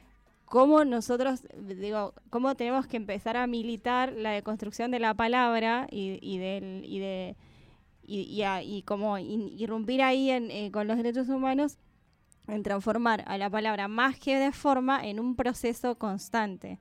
cómo 0.53 0.85
nosotros, 0.85 1.41
digo, 1.57 2.13
cómo 2.29 2.53
tenemos 2.53 2.85
que 2.85 2.97
empezar 2.97 3.37
a 3.37 3.47
militar 3.47 4.13
la 4.15 4.29
deconstrucción 4.29 4.91
de 4.91 4.99
la 4.99 5.15
palabra 5.15 5.87
y, 5.89 6.19
y 6.21 6.37
y 6.85 6.99
de 6.99 7.35
y, 8.03 8.19
y, 8.21 8.43
a- 8.43 8.61
y 8.61 8.83
como 8.83 9.17
irrumpir 9.17 10.03
ahí 10.03 10.29
en, 10.29 10.51
eh, 10.51 10.69
con 10.71 10.85
los 10.87 10.97
derechos 10.97 11.27
humanos 11.29 11.79
en 12.47 12.61
transformar 12.61 13.23
a 13.25 13.37
la 13.39 13.49
palabra 13.49 13.87
más 13.87 14.19
que 14.19 14.37
de 14.37 14.51
forma 14.51 15.03
en 15.03 15.19
un 15.19 15.35
proceso 15.35 15.95
constante. 15.97 16.79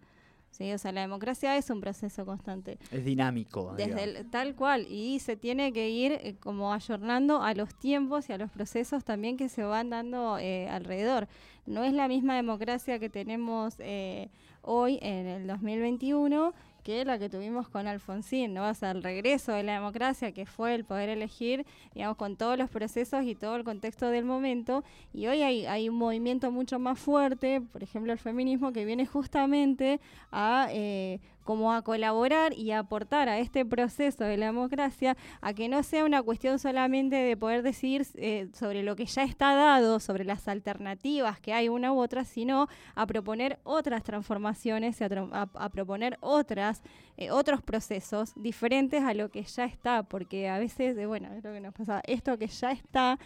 ¿Sí? 0.52 0.72
O 0.72 0.78
sea, 0.78 0.92
la 0.92 1.00
democracia 1.00 1.56
es 1.56 1.68
un 1.70 1.80
proceso 1.80 2.24
constante. 2.24 2.78
Es 2.92 3.04
dinámico. 3.04 3.74
Desde 3.76 4.04
el- 4.04 4.30
tal 4.30 4.54
cual, 4.54 4.86
y 4.88 5.18
se 5.18 5.36
tiene 5.36 5.72
que 5.72 5.90
ir 5.90 6.12
eh, 6.12 6.36
como 6.38 6.72
ayornando 6.72 7.42
a 7.42 7.52
los 7.54 7.74
tiempos 7.74 8.28
y 8.28 8.32
a 8.32 8.38
los 8.38 8.50
procesos 8.50 9.02
también 9.04 9.36
que 9.36 9.48
se 9.48 9.64
van 9.64 9.90
dando 9.90 10.38
eh, 10.38 10.68
alrededor. 10.68 11.26
No 11.66 11.82
es 11.84 11.92
la 11.92 12.06
misma 12.08 12.36
democracia 12.36 12.98
que 13.00 13.08
tenemos 13.08 13.74
eh, 13.80 14.28
hoy 14.62 14.98
en 15.02 15.26
el 15.26 15.46
2021 15.48 16.54
que 16.82 17.04
la 17.04 17.18
que 17.18 17.28
tuvimos 17.28 17.68
con 17.68 17.86
Alfonsín, 17.86 18.54
¿no? 18.54 18.68
O 18.68 18.74
sea, 18.74 18.90
el 18.90 19.02
regreso 19.02 19.52
de 19.52 19.62
la 19.62 19.74
democracia, 19.74 20.32
que 20.32 20.46
fue 20.46 20.74
el 20.74 20.84
poder 20.84 21.08
elegir, 21.08 21.64
digamos, 21.94 22.16
con 22.16 22.36
todos 22.36 22.58
los 22.58 22.70
procesos 22.70 23.24
y 23.24 23.34
todo 23.34 23.56
el 23.56 23.64
contexto 23.64 24.08
del 24.08 24.24
momento. 24.24 24.84
Y 25.12 25.26
hoy 25.26 25.42
hay, 25.42 25.88
un 25.88 25.96
movimiento 25.96 26.50
mucho 26.50 26.78
más 26.78 26.98
fuerte, 26.98 27.60
por 27.60 27.82
ejemplo, 27.82 28.12
el 28.12 28.18
feminismo, 28.18 28.72
que 28.72 28.84
viene 28.84 29.06
justamente 29.06 30.00
a 30.30 30.68
eh, 30.70 31.20
como 31.44 31.72
a 31.72 31.82
colaborar 31.82 32.52
y 32.56 32.72
a 32.72 32.80
aportar 32.80 33.28
a 33.28 33.38
este 33.38 33.64
proceso 33.64 34.24
de 34.24 34.36
la 34.36 34.46
democracia 34.46 35.16
a 35.40 35.52
que 35.52 35.68
no 35.68 35.82
sea 35.82 36.04
una 36.04 36.22
cuestión 36.22 36.58
solamente 36.58 37.16
de 37.16 37.36
poder 37.36 37.62
decidir 37.62 38.06
eh, 38.14 38.48
sobre 38.52 38.82
lo 38.82 38.96
que 38.96 39.06
ya 39.06 39.22
está 39.24 39.54
dado, 39.54 40.00
sobre 40.00 40.24
las 40.24 40.48
alternativas 40.48 41.40
que 41.40 41.52
hay 41.52 41.68
una 41.68 41.92
u 41.92 41.98
otra, 41.98 42.24
sino 42.24 42.68
a 42.94 43.06
proponer 43.06 43.58
otras 43.64 44.02
transformaciones 44.02 45.00
y 45.00 45.04
a, 45.04 45.68
proponer 45.70 46.18
otras, 46.20 46.82
eh, 47.16 47.30
otros 47.30 47.62
procesos 47.62 48.32
diferentes 48.36 49.02
a 49.02 49.14
lo 49.14 49.30
que 49.30 49.42
ya 49.42 49.64
está, 49.64 50.02
porque 50.02 50.48
a 50.48 50.58
veces, 50.58 50.96
eh, 50.96 51.06
bueno, 51.06 51.32
es 51.34 51.44
lo 51.44 51.52
que 51.52 51.60
nos 51.60 51.74
pasa, 51.74 52.02
esto 52.06 52.38
que 52.38 52.46
ya 52.46 52.72
está 52.72 53.18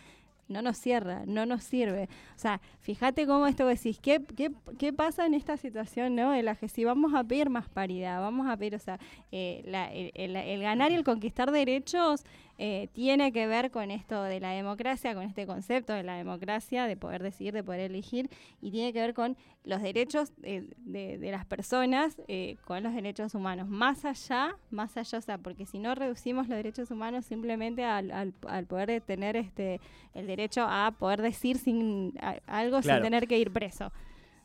no 0.49 0.63
nos 0.63 0.77
cierra, 0.79 1.23
no 1.27 1.45
nos 1.47 1.65
sirve. 1.65 2.09
O 2.35 2.39
sea, 2.39 2.61
fíjate 2.81 3.27
cómo 3.27 3.47
esto 3.47 3.67
decís, 3.67 3.99
¿qué, 4.01 4.23
qué, 4.37 4.53
qué 4.79 4.93
pasa 4.93 5.27
en 5.27 5.35
esta 5.35 5.57
situación, 5.57 6.15
no? 6.15 6.31
De 6.31 6.43
la 6.43 6.55
que 6.55 6.69
si 6.69 6.85
vamos 6.85 7.15
a 7.15 7.25
pedir 7.25 7.51
más 7.51 7.69
paridad, 7.69 8.21
vamos 8.21 8.47
a 8.49 8.57
pedir, 8.57 8.75
o 8.75 8.79
sea, 8.79 8.99
eh, 9.33 9.63
la- 9.67 9.93
el, 9.93 10.13
el- 10.15 10.37
el 10.37 10.63
ganar 10.63 10.93
y 10.93 10.95
el 10.95 11.05
conquistar 11.05 11.51
derechos 11.51 12.25
eh, 12.59 12.89
tiene 12.93 13.33
que 13.33 13.47
ver 13.47 13.71
con 13.71 13.91
esto 13.91 14.23
de 14.23 14.41
la 14.41 14.51
democracia, 14.51 15.15
con 15.15 15.25
este 15.25 15.47
concepto 15.47 15.93
de 15.93 16.03
la 16.03 16.15
democracia, 16.17 16.87
de 16.87 16.97
poder 16.97 17.23
decidir, 17.23 17.53
de 17.53 17.63
poder 17.63 17.81
elegir, 17.81 18.31
y 18.63 18.71
tiene 18.71 18.93
que 18.93 19.01
ver 19.01 19.13
con 19.15 19.37
los 19.65 19.83
derechos 19.83 20.33
eh, 20.43 20.69
de, 20.79 21.19
de 21.19 21.31
las 21.33 21.45
personas, 21.45 22.17
eh, 22.29 22.57
con 22.65 22.83
los 22.83 22.95
derechos 22.95 23.35
humanos. 23.35 23.69
Más 23.69 24.05
allá, 24.05 24.57
más 24.71 24.97
allá, 24.97 25.19
o 25.19 25.21
sea, 25.21 25.39
porque 25.39 25.67
si 25.67 25.79
no 25.79 25.95
reducimos 25.95 26.49
los 26.49 26.57
derechos 26.57 26.91
humanos 26.91 27.27
simplemente 27.27 27.85
al, 27.85 28.11
al, 28.11 28.33
al 28.49 28.67
poder 28.67 28.89
de 28.89 29.01
tener 29.01 29.37
este 29.37 29.81
el 30.15 30.27
derecho 30.27 30.63
a 30.67 30.93
poder 30.99 31.21
decir 31.21 31.59
sin 31.59 32.15
a- 32.21 32.39
algo 32.47 32.81
Claro. 32.81 32.99
sin 33.01 33.03
tener 33.05 33.29
que 33.29 33.39
ir 33.39 33.53
preso, 33.53 33.93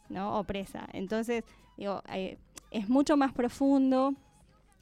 ¿no? 0.10 0.38
O 0.38 0.43
presa. 0.43 0.88
Entonces, 0.91 1.43
digo, 1.78 2.02
eh, 2.13 2.38
es 2.71 2.89
mucho 2.89 3.15
más 3.15 3.32
profundo, 3.32 4.13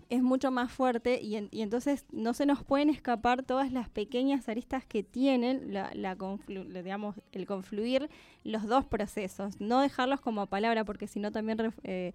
es 0.09 0.21
mucho 0.23 0.49
más 0.51 0.71
fuerte 0.71 1.21
y, 1.21 1.35
en- 1.35 1.49
y 1.51 1.61
entonces 1.61 2.05
no 2.11 2.33
se 2.33 2.45
nos 2.45 2.63
pueden 2.63 2.89
escapar 2.89 3.43
todas 3.43 3.71
las 3.71 3.89
pequeñas 3.89 4.49
aristas 4.49 4.85
que 4.85 5.03
tienen 5.03 5.73
la, 5.73 5.91
la 5.93 6.17
conflu- 6.17 6.67
digamos, 6.83 7.15
el 7.31 7.45
confluir 7.45 8.09
los 8.43 8.65
dos 8.67 8.85
procesos, 8.85 9.59
no 9.61 9.81
dejarlos 9.81 10.21
como 10.21 10.47
palabra 10.47 10.83
porque 10.85 11.07
si 11.07 11.19
no 11.19 11.31
también 11.31 11.73
eh, 11.83 12.13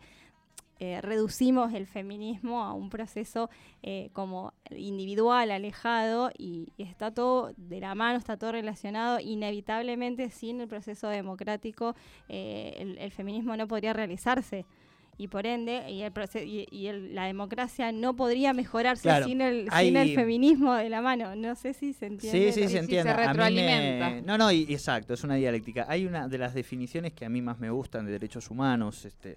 eh, 0.81 1.01
reducimos 1.03 1.73
el 1.73 1.87
feminismo 1.87 2.65
a 2.65 2.73
un 2.73 2.91
proceso 2.91 3.49
eh, 3.85 4.11
como 4.13 4.53
individual, 4.77 5.53
alejado, 5.53 6.31
y, 6.37 6.73
está 6.79 7.13
todo 7.13 7.53
de 7.57 7.79
la 7.79 7.95
mano, 7.95 8.19
está 8.19 8.37
todo 8.37 8.51
relacionado. 8.53 9.21
Inevitablemente, 9.21 10.31
sin 10.31 10.61
el 10.61 10.67
proceso 10.67 11.07
democrático, 11.09 11.95
eh, 12.29 12.97
el 12.99 13.11
feminismo 13.13 13.57
no 13.57 13.69
podría 13.69 13.93
realizarse. 13.93 14.67
Y 15.17 15.29
por 15.29 15.47
ende, 15.47 15.89
y, 15.91 16.03
el 16.03 16.13
proce- 16.13 16.45
y, 16.45 16.67
y 16.71 16.89
el- 16.89 17.15
la 17.15 17.27
democracia 17.27 17.93
no 17.93 18.17
podría 18.17 18.53
mejorarse 18.53 19.03
Claro, 19.03 19.27
sin, 19.27 19.41
el, 19.41 19.69
hay- 19.71 19.87
sin 19.87 19.97
el 19.97 20.15
feminismo 20.15 20.75
de 20.75 20.89
la 20.89 21.01
mano. 21.03 21.37
No 21.37 21.55
sé 21.55 21.73
si 21.73 21.93
se 21.93 22.07
entiende. 22.07 22.53
Sí, 22.53 22.53
sí, 22.53 22.63
se 22.65 22.69
se 22.69 22.79
entiende. 22.79 23.11
A 23.11 23.15
mí 23.15 23.21
me- 23.21 23.27
retroalimenta. 23.29 24.11
No, 24.23 24.37
no, 24.39 24.51
y- 24.51 24.63
exacto, 24.71 25.15
es 25.15 25.23
una 25.23 25.37
dialéctica. 25.37 25.87
Hay 25.89 26.07
una 26.07 26.27
de 26.27 26.39
las 26.39 26.53
definiciones 26.55 27.13
que 27.13 27.25
a 27.25 27.29
mí 27.29 27.41
más 27.43 27.59
me 27.61 27.71
gustan 27.71 28.07
de 28.07 28.13
derechos 28.13 28.51
humanos, 28.51 29.05
este, 29.05 29.37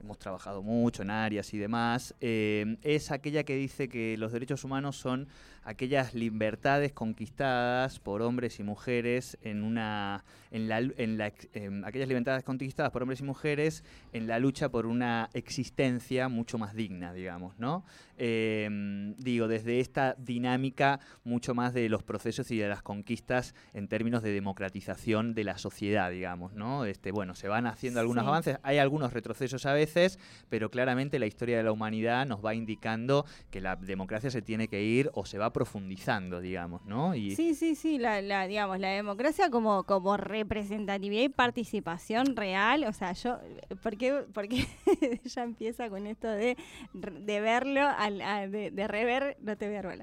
hemos 0.00 0.18
trabajado 0.18 0.62
mucho 0.62 1.02
en 1.02 1.10
áreas 1.10 1.52
y 1.54 1.58
demás, 1.58 2.14
eh, 2.20 2.76
es 2.82 3.10
aquella 3.10 3.44
que 3.44 3.54
dice 3.54 3.88
que 3.88 4.16
los 4.16 4.32
derechos 4.32 4.64
humanos 4.64 4.96
son 4.96 5.28
aquellas 5.62 6.14
libertades 6.14 6.92
conquistadas 6.92 7.98
por 7.98 8.22
hombres 8.22 8.58
y 8.60 8.62
mujeres 8.62 9.38
en 9.42 9.62
una 9.62 10.24
en 10.50 10.68
la, 10.68 10.78
en 10.78 11.18
la 11.18 11.32
em, 11.52 11.84
aquellas 11.84 12.08
libertades 12.08 12.44
conquistadas 12.44 12.90
por 12.90 13.02
hombres 13.02 13.20
y 13.20 13.24
mujeres 13.24 13.84
en 14.12 14.26
la 14.26 14.38
lucha 14.38 14.68
por 14.70 14.86
una 14.86 15.28
existencia 15.34 16.28
mucho 16.28 16.58
más 16.58 16.74
digna, 16.74 17.12
digamos, 17.12 17.58
¿no? 17.58 17.84
Em, 18.22 19.14
digo, 19.16 19.48
desde 19.48 19.80
esta 19.80 20.14
dinámica 20.18 21.00
mucho 21.24 21.54
más 21.54 21.72
de 21.72 21.88
los 21.88 22.02
procesos 22.02 22.50
y 22.50 22.58
de 22.58 22.68
las 22.68 22.82
conquistas 22.82 23.54
en 23.72 23.88
términos 23.88 24.22
de 24.22 24.30
democratización 24.30 25.32
de 25.32 25.42
la 25.44 25.56
sociedad, 25.56 26.10
digamos, 26.10 26.52
¿no? 26.52 26.84
Este, 26.84 27.12
bueno, 27.12 27.34
se 27.34 27.48
van 27.48 27.66
haciendo 27.66 27.98
algunos 27.98 28.24
Sí. 28.24 28.28
avances, 28.28 28.58
hay 28.62 28.76
algunos 28.76 29.14
retrocesos 29.14 29.64
a 29.64 29.72
veces, 29.72 30.18
pero 30.50 30.70
claramente 30.70 31.18
la 31.18 31.24
historia 31.24 31.56
de 31.56 31.62
la 31.62 31.72
humanidad 31.72 32.26
nos 32.26 32.44
va 32.44 32.54
indicando 32.54 33.24
que 33.50 33.62
la 33.62 33.76
democracia 33.76 34.30
se 34.30 34.42
tiene 34.42 34.68
que 34.68 34.82
ir 34.82 35.10
o 35.14 35.24
se 35.24 35.38
va 35.38 35.50
profundizando, 35.54 36.40
digamos, 36.42 36.84
¿no? 36.84 37.14
Y 37.14 37.34
Sí, 37.36 37.54
sí, 37.54 37.74
sí, 37.74 37.96
la, 37.96 38.20
la, 38.20 38.46
digamos, 38.46 38.78
la 38.80 38.88
democracia 38.90 39.48
como, 39.48 39.84
como 39.84 40.18
representatividad 40.18 41.22
y 41.22 41.28
participación 41.30 42.36
real, 42.36 42.84
o 42.84 42.92
sea, 42.92 43.12
yo, 43.14 43.38
¿por 43.82 43.96
qué, 43.96 44.24
por 44.34 44.46
qué 44.46 44.66
ella 45.24 45.42
empieza 45.42 45.88
con 45.88 46.06
esto 46.06 46.28
de, 46.28 46.58
de 46.92 47.40
verlo 47.40 47.80
a 47.80 48.09
de, 48.18 48.86
rever, 48.88 49.36
no 49.40 49.56
te 49.56 49.66
voy 49.68 49.76
a 49.76 49.82
rever, 49.82 50.00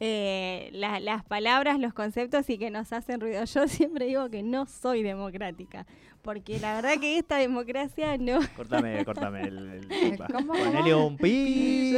eh, 0.00 0.70
la- 0.72 1.00
las 1.00 1.24
palabras, 1.24 1.78
los 1.78 1.92
conceptos 1.94 2.48
y 2.50 2.58
que 2.58 2.70
nos 2.70 2.92
hacen 2.92 3.20
ruido. 3.20 3.44
Yo 3.44 3.68
siempre 3.68 4.06
digo 4.06 4.28
que 4.30 4.42
no 4.42 4.66
soy 4.66 5.02
democrática, 5.02 5.86
porque 6.28 6.60
la 6.60 6.74
verdad 6.74 7.00
que 7.00 7.16
esta 7.16 7.38
democracia 7.38 8.18
no... 8.18 8.40
Cortame, 8.54 9.02
cortame 9.06 9.44
el. 9.44 9.88
el 9.88 10.18
¿Cómo, 10.30 10.52
Ponele 10.52 10.94
un 10.94 11.16
pi. 11.16 11.94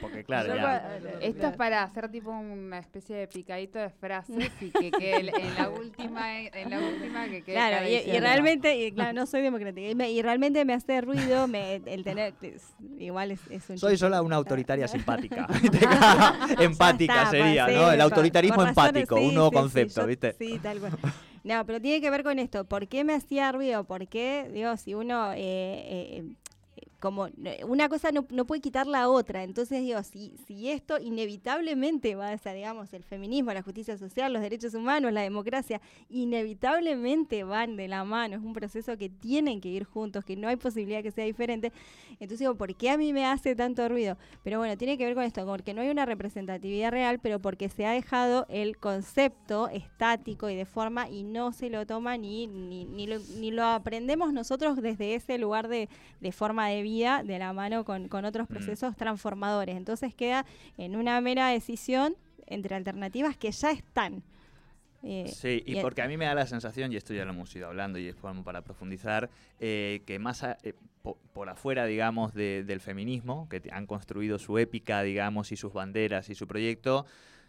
porque 0.00 0.24
claro, 0.24 0.48
Yo 0.48 0.56
ya. 0.56 0.98
Esto 1.20 1.46
es 1.46 1.56
para 1.56 1.84
hacer 1.84 2.10
tipo 2.10 2.30
una 2.32 2.80
especie 2.80 3.14
de 3.14 3.28
picadito 3.28 3.78
de 3.78 3.90
frases 3.90 4.50
y 4.60 4.72
que 4.72 4.90
quede 4.90 5.20
en 5.20 5.54
la 5.54 5.68
última, 5.70 6.40
en 6.40 6.68
la 6.68 6.80
última 6.80 7.28
que 7.28 7.44
quede 7.44 7.54
Claro, 7.54 7.86
y, 7.88 8.18
realmente, 8.18 8.76
y, 8.76 8.90
claro, 8.90 9.12
no 9.12 9.26
soy 9.26 9.42
democrática, 9.42 9.88
y, 9.88 9.94
me- 9.94 10.10
y 10.10 10.20
realmente 10.20 10.64
me 10.64 10.74
hace 10.74 11.00
ruido 11.00 11.46
me, 11.46 11.76
el 11.76 12.02
tener, 12.02 12.34
es- 12.42 12.74
igual 12.98 13.30
es, 13.30 13.40
es 13.50 13.70
un 13.70 13.78
Soy 13.78 13.96
sola 13.96 14.20
una 14.20 14.34
autoritaria 14.34 14.88
simpática. 14.88 15.46
Empática 16.58 17.18
está, 17.22 17.30
sería, 17.30 17.66
pues, 17.66 17.76
¿no? 17.76 17.88
sí, 17.88 17.94
El 17.94 18.00
autoritarismo 18.00 18.62
empático, 18.64 19.16
sí, 19.16 19.28
un 19.28 19.34
nuevo 19.34 19.50
sí, 19.50 19.54
sí, 19.54 19.60
concepto, 19.62 20.00
yo- 20.00 20.06
¿viste? 20.08 20.32
Sí, 20.40 20.58
tal 20.60 20.80
cual. 20.80 20.98
No, 21.44 21.64
pero 21.66 21.80
tiene 21.80 22.00
que 22.00 22.10
ver 22.10 22.24
con 22.24 22.38
esto. 22.38 22.64
¿Por 22.66 22.88
qué 22.88 23.04
me 23.04 23.14
hacía 23.14 23.52
ruido? 23.52 23.84
¿Por 23.84 24.08
qué, 24.08 24.50
digo, 24.52 24.76
si 24.78 24.94
uno, 24.94 25.32
eh, 25.34 25.36
eh, 26.18 26.36
como, 27.04 27.28
una 27.68 27.90
cosa 27.90 28.12
no, 28.12 28.24
no 28.30 28.46
puede 28.46 28.62
quitar 28.62 28.86
la 28.86 29.10
otra. 29.10 29.42
Entonces, 29.42 29.82
digo, 29.82 30.02
si, 30.02 30.32
si 30.46 30.70
esto 30.70 30.98
inevitablemente 30.98 32.14
va 32.14 32.30
a 32.30 32.38
ser, 32.38 32.56
digamos, 32.56 32.94
el 32.94 33.04
feminismo, 33.04 33.52
la 33.52 33.60
justicia 33.60 33.98
social, 33.98 34.32
los 34.32 34.40
derechos 34.40 34.72
humanos, 34.72 35.12
la 35.12 35.20
democracia, 35.20 35.82
inevitablemente 36.08 37.44
van 37.44 37.76
de 37.76 37.88
la 37.88 38.04
mano. 38.04 38.36
Es 38.36 38.42
un 38.42 38.54
proceso 38.54 38.96
que 38.96 39.10
tienen 39.10 39.60
que 39.60 39.68
ir 39.68 39.84
juntos, 39.84 40.24
que 40.24 40.34
no 40.34 40.48
hay 40.48 40.56
posibilidad 40.56 41.02
que 41.02 41.10
sea 41.10 41.26
diferente. 41.26 41.72
Entonces, 42.12 42.38
digo, 42.38 42.54
¿por 42.54 42.74
qué 42.74 42.88
a 42.88 42.96
mí 42.96 43.12
me 43.12 43.26
hace 43.26 43.54
tanto 43.54 43.86
ruido? 43.86 44.16
Pero 44.42 44.58
bueno, 44.58 44.78
tiene 44.78 44.96
que 44.96 45.04
ver 45.04 45.14
con 45.14 45.24
esto, 45.24 45.44
porque 45.44 45.74
no 45.74 45.82
hay 45.82 45.90
una 45.90 46.06
representatividad 46.06 46.90
real, 46.90 47.18
pero 47.18 47.38
porque 47.38 47.68
se 47.68 47.84
ha 47.84 47.92
dejado 47.92 48.46
el 48.48 48.78
concepto 48.78 49.68
estático 49.68 50.48
y 50.48 50.56
de 50.56 50.64
forma 50.64 51.10
y 51.10 51.22
no 51.22 51.52
se 51.52 51.68
lo 51.68 51.84
toma 51.84 52.16
ni, 52.16 52.46
ni, 52.46 52.86
ni 52.86 53.50
lo 53.50 53.64
aprendemos 53.64 54.32
nosotros 54.32 54.80
desde 54.80 55.14
ese 55.14 55.36
lugar 55.36 55.68
de, 55.68 55.90
de 56.22 56.32
forma 56.32 56.68
de 56.68 56.80
vida, 56.80 56.93
de 56.98 57.38
la 57.38 57.52
mano 57.52 57.84
con, 57.84 58.08
con 58.08 58.24
otros 58.24 58.48
Mm. 58.48 58.52
procesos 58.54 58.96
transformadores. 58.96 59.76
Entonces 59.76 60.14
queda 60.14 60.44
en 60.78 60.96
una 60.96 61.20
mera 61.20 61.48
decisión 61.48 62.14
entre 62.46 62.74
alternativas 62.76 63.36
que 63.36 63.50
ya 63.50 63.70
están. 63.70 64.22
Eh, 65.02 65.28
Sí, 65.28 65.62
y 65.66 65.78
y- 65.78 65.80
porque 65.82 66.00
a 66.02 66.08
mí 66.08 66.16
me 66.16 66.24
da 66.24 66.34
la 66.34 66.46
sensación, 66.46 66.90
y 66.92 66.96
esto 66.96 67.12
ya 67.12 67.24
lo 67.26 67.32
hemos 67.32 67.54
ido 67.54 67.66
hablando 67.66 67.98
y 67.98 68.08
es 68.08 68.14
para 68.42 68.62
profundizar, 68.62 69.28
eh, 69.60 70.02
que 70.06 70.18
más 70.18 70.42
a- 70.44 70.56
eh, 70.62 70.72
po- 71.02 71.18
por 71.34 71.50
afuera, 71.50 71.84
digamos, 71.84 72.32
de- 72.32 72.64
del 72.64 72.80
feminismo, 72.80 73.46
que 73.50 73.60
han 73.70 73.86
construido 73.86 74.38
su 74.38 74.56
épica, 74.56 75.02
digamos, 75.02 75.52
y 75.52 75.56
sus 75.56 75.74
banderas 75.74 76.30
y 76.30 76.34
su 76.34 76.46
proyecto, 76.46 77.04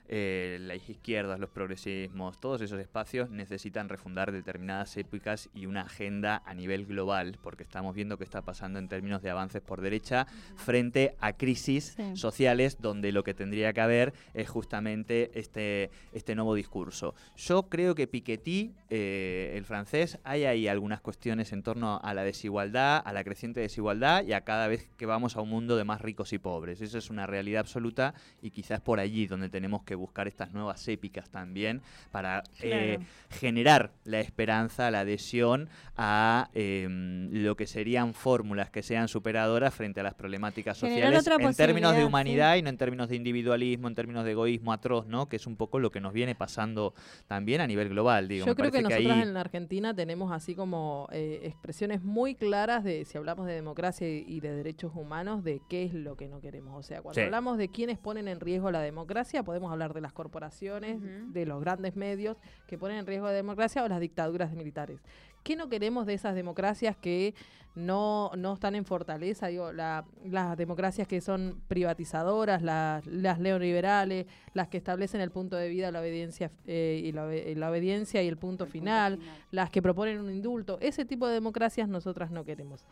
eh, 0.07 0.57
las 0.61 0.87
izquierdas, 0.89 1.39
los 1.39 1.49
progresismos, 1.49 2.39
todos 2.39 2.61
esos 2.61 2.79
espacios 2.79 3.29
necesitan 3.29 3.89
refundar 3.89 4.31
determinadas 4.31 4.95
épicas 4.97 5.49
y 5.53 5.65
una 5.65 5.81
agenda 5.81 6.41
a 6.45 6.53
nivel 6.53 6.85
global, 6.85 7.37
porque 7.41 7.63
estamos 7.63 7.95
viendo 7.95 8.17
qué 8.17 8.23
está 8.23 8.41
pasando 8.41 8.79
en 8.79 8.87
términos 8.87 9.21
de 9.21 9.29
avances 9.29 9.61
por 9.61 9.81
derecha 9.81 10.27
frente 10.55 11.15
a 11.19 11.33
crisis 11.33 11.93
Sí. 11.95 12.15
sociales 12.15 12.77
donde 12.81 13.11
lo 13.11 13.23
que 13.23 13.33
tendría 13.33 13.73
que 13.73 13.81
haber 13.81 14.13
es 14.33 14.49
justamente 14.49 15.31
este, 15.39 15.89
este 16.13 16.35
nuevo 16.35 16.55
discurso. 16.55 17.15
Yo 17.35 17.63
creo 17.69 17.95
que 17.95 18.07
Piketty, 18.07 18.73
eh, 18.89 19.53
el 19.55 19.65
francés, 19.65 20.19
hay 20.23 20.45
ahí 20.45 20.67
algunas 20.67 21.01
cuestiones 21.01 21.51
en 21.53 21.63
torno 21.63 21.99
a 22.03 22.13
la 22.13 22.23
desigualdad, 22.23 23.01
a 23.05 23.13
la 23.13 23.23
creciente 23.23 23.59
desigualdad 23.61 24.23
y 24.25 24.33
a 24.33 24.41
cada 24.41 24.67
vez 24.67 24.87
que 24.97 25.05
vamos 25.05 25.35
a 25.35 25.41
un 25.41 25.49
mundo 25.49 25.77
de 25.77 25.83
más 25.83 26.01
ricos 26.01 26.33
y 26.33 26.37
pobres. 26.39 26.81
Eso 26.81 26.97
es 26.97 27.09
una 27.09 27.25
realidad 27.27 27.61
absoluta 27.61 28.13
y 28.41 28.51
quizás 28.51 28.81
por 28.81 28.99
allí 28.99 29.27
donde 29.27 29.49
tenemos 29.49 29.83
que 29.83 29.94
buscar 29.95 30.27
estas 30.27 30.51
nuevas 30.53 30.87
épicas 30.87 31.29
también 31.29 31.81
para 32.11 32.43
eh, 32.61 32.99
generar 33.29 33.91
la 34.03 34.19
esperanza, 34.19 34.89
la 34.91 35.01
adhesión 35.01 35.69
a 35.97 36.49
eh, 36.53 36.87
lo 37.31 37.55
que 37.55 37.67
serían 37.67 38.13
fórmulas 38.13 38.69
que 38.69 38.83
sean 38.83 39.07
superadoras 39.07 39.73
frente 39.73 39.99
a 39.99 40.03
las 40.03 40.13
problemáticas 40.13 40.77
sociales 40.77 41.25
en 41.27 41.53
términos 41.55 41.93
de 41.93 41.99
sí. 41.99 42.05
humanidad 42.05 42.55
y 42.55 42.61
no 42.61 42.69
en 42.69 42.77
términos 42.77 43.09
de 43.09 43.15
individualismo, 43.15 43.87
en 43.87 43.95
términos 43.95 44.25
de 44.25 44.31
egoísmo 44.31 44.73
atroz, 44.73 45.07
¿no? 45.07 45.27
Que 45.29 45.35
es 45.37 45.47
un 45.47 45.55
poco 45.55 45.79
lo 45.79 45.91
que 45.91 46.01
nos 46.01 46.13
viene 46.13 46.35
pasando 46.35 46.93
también 47.27 47.61
a 47.61 47.67
nivel 47.67 47.89
global, 47.89 48.27
digo. 48.27 48.45
Yo 48.45 48.51
Me 48.51 48.55
creo 48.55 48.71
que 48.71 48.81
parece 48.81 48.99
nosotros 49.03 49.15
ahí- 49.17 49.27
en 49.27 49.33
la 49.33 49.41
Argentina 49.41 49.93
tenemos 49.93 50.31
así 50.31 50.55
como 50.55 51.07
eh, 51.11 51.41
expresiones 51.43 52.03
muy 52.03 52.35
claras 52.35 52.83
de, 52.83 53.05
si 53.05 53.17
hablamos 53.17 53.45
de 53.47 53.53
democracia 53.53 54.07
y, 54.09 54.25
y 54.27 54.39
de 54.39 54.51
derechos 54.55 54.91
humanos, 54.95 55.43
de 55.43 55.61
qué 55.69 55.83
es 55.83 55.93
lo 55.93 56.15
que 56.17 56.27
no 56.27 56.41
queremos. 56.41 56.77
O 56.77 56.83
sea, 56.83 57.01
cuando 57.01 57.15
Sí. 57.19 57.25
hablamos 57.25 57.57
de 57.57 57.69
quiénes 57.69 57.97
ponen 57.97 58.27
en 58.27 58.39
riesgo 58.39 58.71
la 58.71 58.81
democracia, 58.81 59.43
podemos 59.43 59.71
hablar 59.71 59.84
de 59.93 60.01
las 60.01 60.13
corporaciones, 60.13 60.99
de 61.33 61.45
los 61.45 61.61
grandes 61.61 61.95
medios 61.95 62.37
que 62.67 62.77
ponen 62.77 62.97
en 62.97 63.05
riesgo 63.07 63.27
la 63.27 63.33
democracia 63.33 63.83
o 63.83 63.87
las 63.87 63.99
dictaduras 63.99 64.51
militares. 64.53 64.99
¿Qué 65.43 65.55
no 65.55 65.69
queremos 65.69 66.05
de 66.07 66.15
esas 66.15 66.33
democracias 66.33 66.97
que 66.97 67.35
no, 67.75 68.31
no 68.35 68.53
están 68.53 68.73
en 68.73 68.83
fortaleza? 68.85 69.47
Digo, 69.47 69.71
la- 69.71 70.05
las 70.23 70.57
democracias 70.57 71.07
que 71.07 71.21
son 71.21 71.61
privatizadoras, 71.67 72.61
las, 72.63 73.05
las 73.05 73.39
neoliberales, 73.39 74.25
las 74.53 74.69
que 74.69 74.77
establecen 74.77 75.21
el 75.21 75.29
punto 75.29 75.55
de 75.55 75.69
vida, 75.69 75.91
la 75.91 75.99
obediencia 75.99 76.49
eh, 76.65 77.01
y 77.03 77.11
la, 77.11 77.27
obe- 77.27 77.55
la 77.55 77.69
obediencia 77.69 78.23
y 78.23 78.27
el 78.27 78.37
punto 78.37 78.63
El 78.63 78.69
punto 78.69 78.71
final, 78.71 79.19
las 79.51 79.69
que 79.69 79.81
proponen 79.83 80.19
un 80.19 80.31
indulto. 80.31 80.77
Ese 80.81 81.05
tipo 81.05 81.27
de 81.27 81.35
democracias 81.35 81.87
nosotras 81.87 82.31
no 82.31 82.43
queremos. 82.43 82.83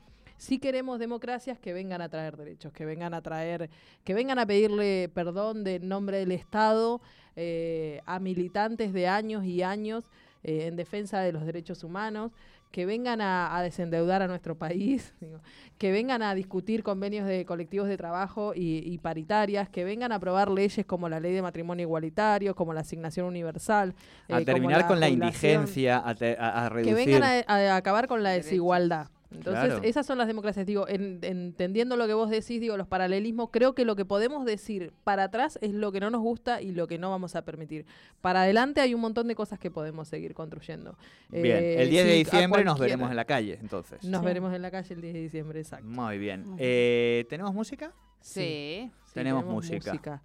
Sí 0.44 0.60
queremos 0.60 1.00
democracias 1.00 1.58
que 1.58 1.72
vengan 1.72 2.02
a 2.02 2.10
traer 2.10 2.36
derechos, 2.36 2.74
que 2.74 2.84
vengan 2.86 3.14
a 3.14 3.22
traer, 3.22 3.70
que 4.04 4.14
vengan 4.14 4.40
a 4.40 4.46
pedirle 4.46 5.10
perdón 5.14 5.64
de 5.64 5.76
en 5.76 5.88
nombre 5.88 6.18
del 6.18 6.34
Estado 6.34 7.00
eh, 7.38 8.02
a 8.06 8.20
militantes 8.20 8.92
de 8.92 9.08
años 9.08 9.46
y 9.46 9.64
años 9.64 10.10
eh, 10.44 10.66
en 10.68 10.76
defensa 10.76 11.22
de 11.22 11.32
los 11.32 11.46
derechos 11.46 11.86
humanos, 11.86 12.34
que 12.72 12.86
vengan 12.86 13.22
a, 13.22 13.56
a 13.56 13.62
desendeudar 13.64 14.22
a 14.22 14.28
nuestro 14.28 14.58
país, 14.58 15.14
digo, 15.22 15.40
que 15.78 15.94
vengan 15.94 16.22
a 16.22 16.36
discutir 16.36 16.84
convenios 16.84 17.26
de 17.26 17.46
colectivos 17.46 17.88
de 17.88 17.96
trabajo 17.96 18.52
y, 18.54 18.80
y 18.86 18.98
paritarias, 18.98 19.70
que 19.70 19.86
vengan 19.86 20.12
a 20.12 20.16
aprobar 20.16 20.52
leyes 20.52 20.86
como 20.86 21.08
la 21.08 21.22
ley 21.22 21.32
de 21.32 21.42
matrimonio 21.42 21.84
igualitario, 21.84 22.54
como 22.54 22.74
la 22.74 22.82
asignación 22.82 23.28
universal, 23.28 23.96
a 24.28 24.42
eh, 24.42 24.44
como 24.44 24.46
terminar 24.46 24.88
con 24.88 25.00
la 25.00 25.08
indigencia, 25.08 26.02
a, 26.06 26.14
te- 26.16 26.36
a- 26.38 26.66
a 26.66 26.70
que 26.70 26.76
reducir... 26.76 26.96
vengan 26.96 27.44
a, 27.48 27.54
a 27.74 27.76
acabar 27.78 28.08
con 28.10 28.24
la 28.24 28.32
desigualdad. 28.32 29.08
Entonces, 29.34 29.66
Claro. 29.66 29.82
esas 29.84 30.06
son 30.06 30.18
las 30.18 30.28
democracias. 30.28 30.66
Digo, 30.66 30.88
en- 30.88 31.20
entendiendo 31.24 31.98
lo 31.98 32.08
que 32.08 32.14
vos 32.14 32.30
decís, 32.30 32.62
digo, 32.62 32.78
los 32.78 32.88
paralelismos, 32.88 33.50
creo 33.52 33.74
que 33.76 33.86
lo 33.86 33.96
que 33.96 34.06
podemos 34.06 34.46
decir 34.46 34.94
para 35.04 35.24
atrás 35.26 35.58
es 35.62 35.74
lo 35.74 35.92
que 35.92 36.00
no 36.00 36.10
nos 36.10 36.22
gusta 36.22 36.62
y 36.62 36.72
lo 36.72 36.88
que 36.88 36.98
no 36.98 37.10
vamos 37.10 37.36
a 37.36 37.44
permitir. 37.44 37.86
Para 38.22 38.44
adelante 38.44 38.82
hay 38.82 38.94
un 38.94 39.02
montón 39.02 39.28
de 39.28 39.36
cosas 39.36 39.60
que 39.60 39.72
podemos 39.72 40.08
seguir 40.08 40.34
construyendo. 40.34 40.98
Bien, 41.30 41.46
Eh, 41.58 41.82
el 41.84 41.90
10 41.90 42.06
de 42.06 42.12
sí, 42.12 42.18
diciembre 42.20 42.64
nos 42.64 42.80
veremos 42.80 43.10
en 43.10 43.16
la 43.16 43.26
calle, 43.26 43.58
entonces. 43.62 44.04
Nos 44.04 44.22
Sí. 44.22 44.26
veremos 44.26 44.54
en 44.54 44.62
la 44.62 44.72
calle 44.72 44.94
el 44.94 45.02
10 45.02 45.14
de 45.14 45.22
diciembre, 45.22 45.60
exacto. 45.60 45.86
Muy 45.86 46.18
bien. 46.18 46.56
Eh, 46.58 47.26
¿Tenemos 47.30 47.54
música? 47.54 47.94
Sí. 48.22 48.90
Sí, 49.06 49.14
Tenemos 49.14 49.46
música. 49.46 50.22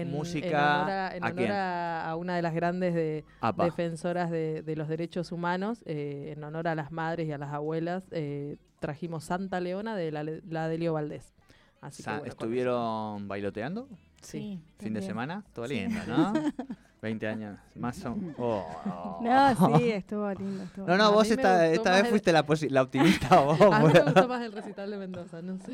En, 0.00 0.10
Música, 0.10 0.48
en 0.48 0.54
honor, 0.54 0.90
a, 0.90 1.16
en 1.16 1.24
¿a 1.24 1.26
honor 1.28 1.50
a- 1.50 2.10
a 2.10 2.16
una 2.16 2.36
de 2.36 2.42
las 2.42 2.54
grandes 2.54 2.94
de, 2.94 3.24
defensoras 3.58 4.30
de, 4.30 4.62
de 4.62 4.76
los 4.76 4.88
derechos 4.88 5.32
humanos, 5.32 5.82
eh, 5.86 6.32
en 6.36 6.42
honor 6.44 6.68
a 6.68 6.74
las 6.74 6.90
madres 6.92 7.28
y 7.28 7.32
a 7.32 7.38
las 7.38 7.52
abuelas, 7.52 8.06
eh, 8.10 8.56
trajimos 8.80 9.24
Santa 9.24 9.60
Leona 9.60 9.94
de 9.96 10.10
la, 10.12 10.24
la 10.24 10.68
Delio 10.68 10.92
Valdés. 10.94 11.34
Así 11.80 12.02
que, 12.02 12.10
bueno, 12.10 12.26
¿Estuvieron 12.26 13.28
bailoteando? 13.28 13.88
Sí. 14.20 14.60
Fin 14.78 14.94
de 14.94 15.02
semana, 15.02 15.44
todo 15.52 15.66
Sí. 15.66 15.74
lindo, 15.74 16.00
¿no? 16.06 16.32
20 17.02 17.26
años, 17.26 17.58
más 17.74 18.04
o 18.06 18.16
oh. 18.38 19.18
No, 19.22 19.76
sí, 19.78 19.90
estuvo 19.90 20.32
lindo. 20.34 20.62
Estuvo 20.62 20.86
No, 20.86 20.96
no, 20.96 21.04
A 21.06 21.10
vos 21.10 21.28
esta, 21.28 21.66
esta 21.66 21.90
vez 21.90 22.04
el- 22.04 22.10
fuiste 22.10 22.32
la, 22.32 22.46
posi- 22.46 22.70
la 22.70 22.82
optimista 22.82 23.40
vos. 23.40 23.60
A 23.60 23.80
mí 23.80 23.92
me 23.92 24.00
gustó 24.00 24.28
más 24.28 24.42
el 24.42 24.52
recital 24.52 24.88
de 24.90 24.96
Mendoza, 24.98 25.42
no 25.42 25.58
sé. 25.58 25.72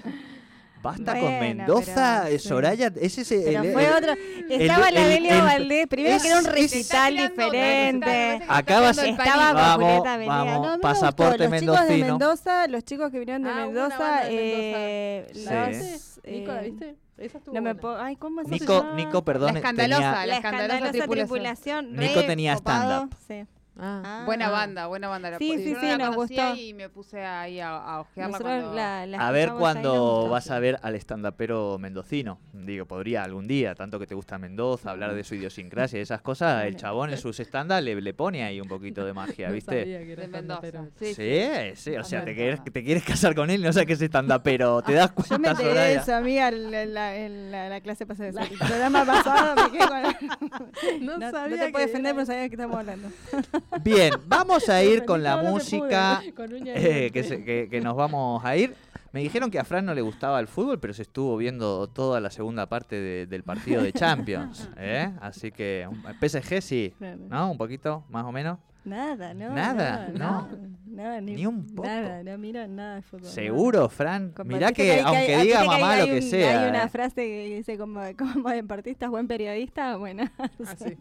Basta 0.83 1.19
con 1.19 1.41
Mendoza, 1.41 2.21
pero, 2.25 2.35
eh. 2.37 2.39
Soraya, 2.39 2.93
ese 3.01 3.23
es 3.23 3.33
el, 3.33 3.73
fue 3.73 3.85
el- 3.87 3.93
otro. 3.93 4.15
Estaba 4.49 4.91
la 4.91 5.01
el- 5.03 5.09
Delio 5.11 5.35
el- 5.35 5.43
Valdés. 5.43 5.87
Primero 5.89 6.21
que 6.23 6.29
era 6.29 6.39
un 6.39 6.45
recital 6.45 7.17
diferente. 7.17 8.41
Acabas- 8.49 8.99
Estaba. 8.99 9.53
Vamos, 9.53 10.05
vamos, 10.27 10.67
No, 10.67 10.73
me 10.77 10.79
pasaporte 10.83 11.47
gustó. 11.47 11.51
Los 11.51 11.61
chicos 11.61 11.89
de. 11.89 11.97
Mendoza, 12.05 12.67
los 12.69 12.85
chicos 12.85 13.11
que 13.11 13.19
vinieron 13.19 13.43
de 13.43 13.51
Ah, 13.51 13.55
Mendoza, 13.55 14.21
de 14.25 14.29
eh, 14.31 15.27
Mendoza. 15.35 15.67
los, 15.69 15.77
Sí. 15.77 16.21
eh, 16.25 16.39
Nico, 16.41 16.53
¿la 16.53 16.61
viste? 16.63 16.97
Esa 17.19 17.41
No 17.53 17.61
me 17.63 17.75
ay, 17.99 18.15
¿cómo 18.17 18.43
Nico? 18.43 18.87
Nico, 18.95 19.25
perdón, 19.25 19.55
La 19.55 19.59
escandalosa, 19.59 19.99
tenía, 20.01 20.13
la 20.21 20.27
La 20.27 20.37
escandalosa 20.37 20.91
tripulación. 20.93 21.09
tripulación. 21.29 21.97
Nico 21.97 22.25
tenía 22.25 22.55
copado, 22.55 23.09
stand-up. 23.09 23.17
Sí. 23.27 23.45
Ah. 23.79 24.23
Buena 24.27 24.47
Ah. 24.49 24.51
banda, 24.51 24.87
buena 24.89 25.09
banda. 25.09 25.31
La 25.31 25.39
Sí, 25.39 25.57
sí, 25.59 25.71
yo 25.71 25.75
no 25.75 25.81
sí, 25.81 25.87
la 25.87 25.99
nos 25.99 26.17
conocía 26.17 26.49
gustó. 26.51 26.61
Y 26.63 26.75
me 26.75 26.89
puse 26.89 27.25
ahí 27.25 27.61
a, 27.61 27.77
a 27.77 28.01
ojearla 28.01 28.39
cuando... 28.39 28.75
la- 28.75 29.07
la 29.07 29.27
A 29.27 29.31
ver 29.31 29.51
gustó. 29.53 30.29
vas 30.29 30.51
a 30.51 30.59
ver 30.59 30.79
al 30.83 30.95
estandapero 30.95 31.79
mendocino. 31.79 32.41
Digo, 32.53 32.87
podría 32.87 33.23
algún 33.23 33.47
día, 33.47 33.75
tanto 33.75 33.99
que 33.99 34.07
te 34.07 34.15
gusta 34.15 34.37
Mendoza, 34.39 34.91
hablar 34.91 35.15
de 35.15 35.23
su 35.25 35.35
idiosincrasia 35.37 35.99
y 35.99 36.03
esas 36.03 36.21
cosas. 36.23 36.65
El 36.65 36.77
chabón 36.77 37.11
en 37.11 37.19
sus 37.19 37.39
stand 37.41 37.71
le, 37.83 38.01
le 38.01 38.15
pone 38.15 38.43
ahí 38.45 38.61
un 38.61 38.69
poquito 38.69 39.05
de 39.05 39.13
magia, 39.13 39.49
No 39.49 39.55
¿viste? 39.55 39.81
sabía 39.81 39.99
que 40.01 40.13
era 40.13 40.23
De 40.23 40.29
Mendoza. 40.29 40.61
Sí, 40.99 41.15
Sí, 41.15 41.43
sí, 41.75 41.97
o 41.97 42.05
sea, 42.05 42.25
te 42.25 42.35
quieres, 42.35 42.63
te 42.65 42.85
quieres 42.85 43.05
casar 43.05 43.35
con 43.35 43.51
él 43.51 43.63
no 43.63 43.73
sabes 43.73 43.87
que 43.87 43.93
es 43.93 44.03
estandapero. 44.03 44.83
¿Te 44.83 44.93
das 44.95 45.13
cuenta, 45.13 45.35
Yo 45.35 45.39
me 45.39 45.49
enteré 45.49 45.73
de 45.81 45.95
eso, 45.95 46.15
amiga, 46.15 46.49
en 46.49 46.71
la, 46.71 46.83
en 46.83 46.95
la- 46.95 47.17
en 47.17 47.51
la- 47.53 47.69
la 47.69 47.81
clase 47.81 48.07
pasada. 48.07 48.43
El 48.45 48.59
programa 48.59 49.05
pasado 49.05 49.55
me 49.71 49.79
quedé 49.79 49.87
con... 49.87 50.03
No, 51.07 51.19
No, 51.19 51.31
sabía 51.31 51.57
no 51.57 51.65
te 51.67 51.73
puedo 51.73 51.87
defender, 51.87 52.11
era- 52.11 52.15
pero 52.17 52.27
sabía 52.27 52.43
de 52.43 52.49
qué 52.51 52.55
estamos 52.57 52.77
hablando. 52.79 53.09
Bien, 53.83 54.13
vamos 54.27 54.69
a 54.69 54.83
ir 54.85 55.05
con 55.05 55.23
la 55.23 55.37
música 55.39 56.23
con 56.35 56.53
eh, 56.53 56.61
diente. 56.63 57.11
que, 57.13 57.23
se- 57.23 57.45
que- 57.45 57.69
que 57.71 57.81
nos 57.81 57.95
vamos 57.97 58.45
a 58.45 58.57
ir. 58.57 58.75
Me 59.13 59.21
dijeron 59.21 59.51
que 59.51 59.59
a 59.59 59.65
Fran 59.65 59.87
no 59.87 59.95
le 59.95 60.03
gustaba 60.03 60.39
el 60.39 60.49
fútbol, 60.49 60.79
pero 60.81 60.93
se 60.93 61.03
estuvo 61.03 61.37
viendo 61.39 61.87
toda 61.89 62.21
la 62.21 62.31
segunda 62.31 62.67
parte 62.67 62.97
de- 62.97 63.27
del 63.27 63.43
partido 63.43 63.83
de 63.83 63.93
Champions. 63.95 64.69
¿eh? 64.77 65.11
Así 65.21 65.51
que 65.51 65.89
PSG 66.21 66.61
sí. 66.63 66.95
¿no? 67.29 67.51
Un 67.51 67.57
poquito, 67.59 68.05
más 68.11 68.25
o 68.27 68.33
menos. 68.33 68.59
Nada, 68.85 69.35
no. 69.35 69.51
Nada, 69.55 70.09
no. 70.15 70.49
Nada, 70.87 71.21
Ni 71.21 71.45
un 71.47 71.67
poco. 71.67 71.87
Nada, 71.87 72.23
no 72.23 72.39
miro 72.39 72.67
nada 72.67 72.97
de 72.97 73.03
fútbol. 73.03 73.29
¿Seguro, 73.29 73.89
Fran? 73.89 74.33
Mirá 74.45 74.73
que, 74.73 74.93
hay- 74.93 75.01
aunque 75.01 75.35
hay- 75.35 75.47
diga 75.47 75.61
que 75.61 75.67
mamá 75.67 75.91
hay 75.93 76.01
lo 76.01 76.07
que 76.07 76.13
un- 76.17 76.23
sea. 76.23 76.63
Hay 76.63 76.71
una 76.71 76.89
frase 76.89 77.17
que 77.27 77.55
dice 77.57 77.77
como, 77.77 78.01
como 78.19 78.49
deportista, 78.49 79.09
buen 79.09 79.29
periodista, 79.29 79.97
bueno. 79.97 80.25
Ah, 80.39 80.75
sí. 80.79 80.97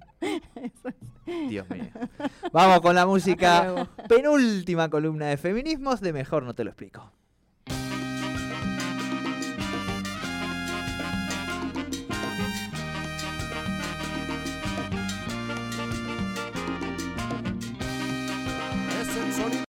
Dios 1.50 1.70
mío. 1.70 1.86
Vamos 2.52 2.82
con 2.82 2.96
la 2.96 3.06
música. 3.06 3.88
Penúltima 4.10 4.90
columna 4.90 5.28
de 5.28 5.38
feminismos 5.38 6.02
de 6.02 6.14
Mejor 6.14 6.44
No 6.44 6.54
Te 6.54 6.64
Lo 6.64 6.70
Explico. 6.72 7.12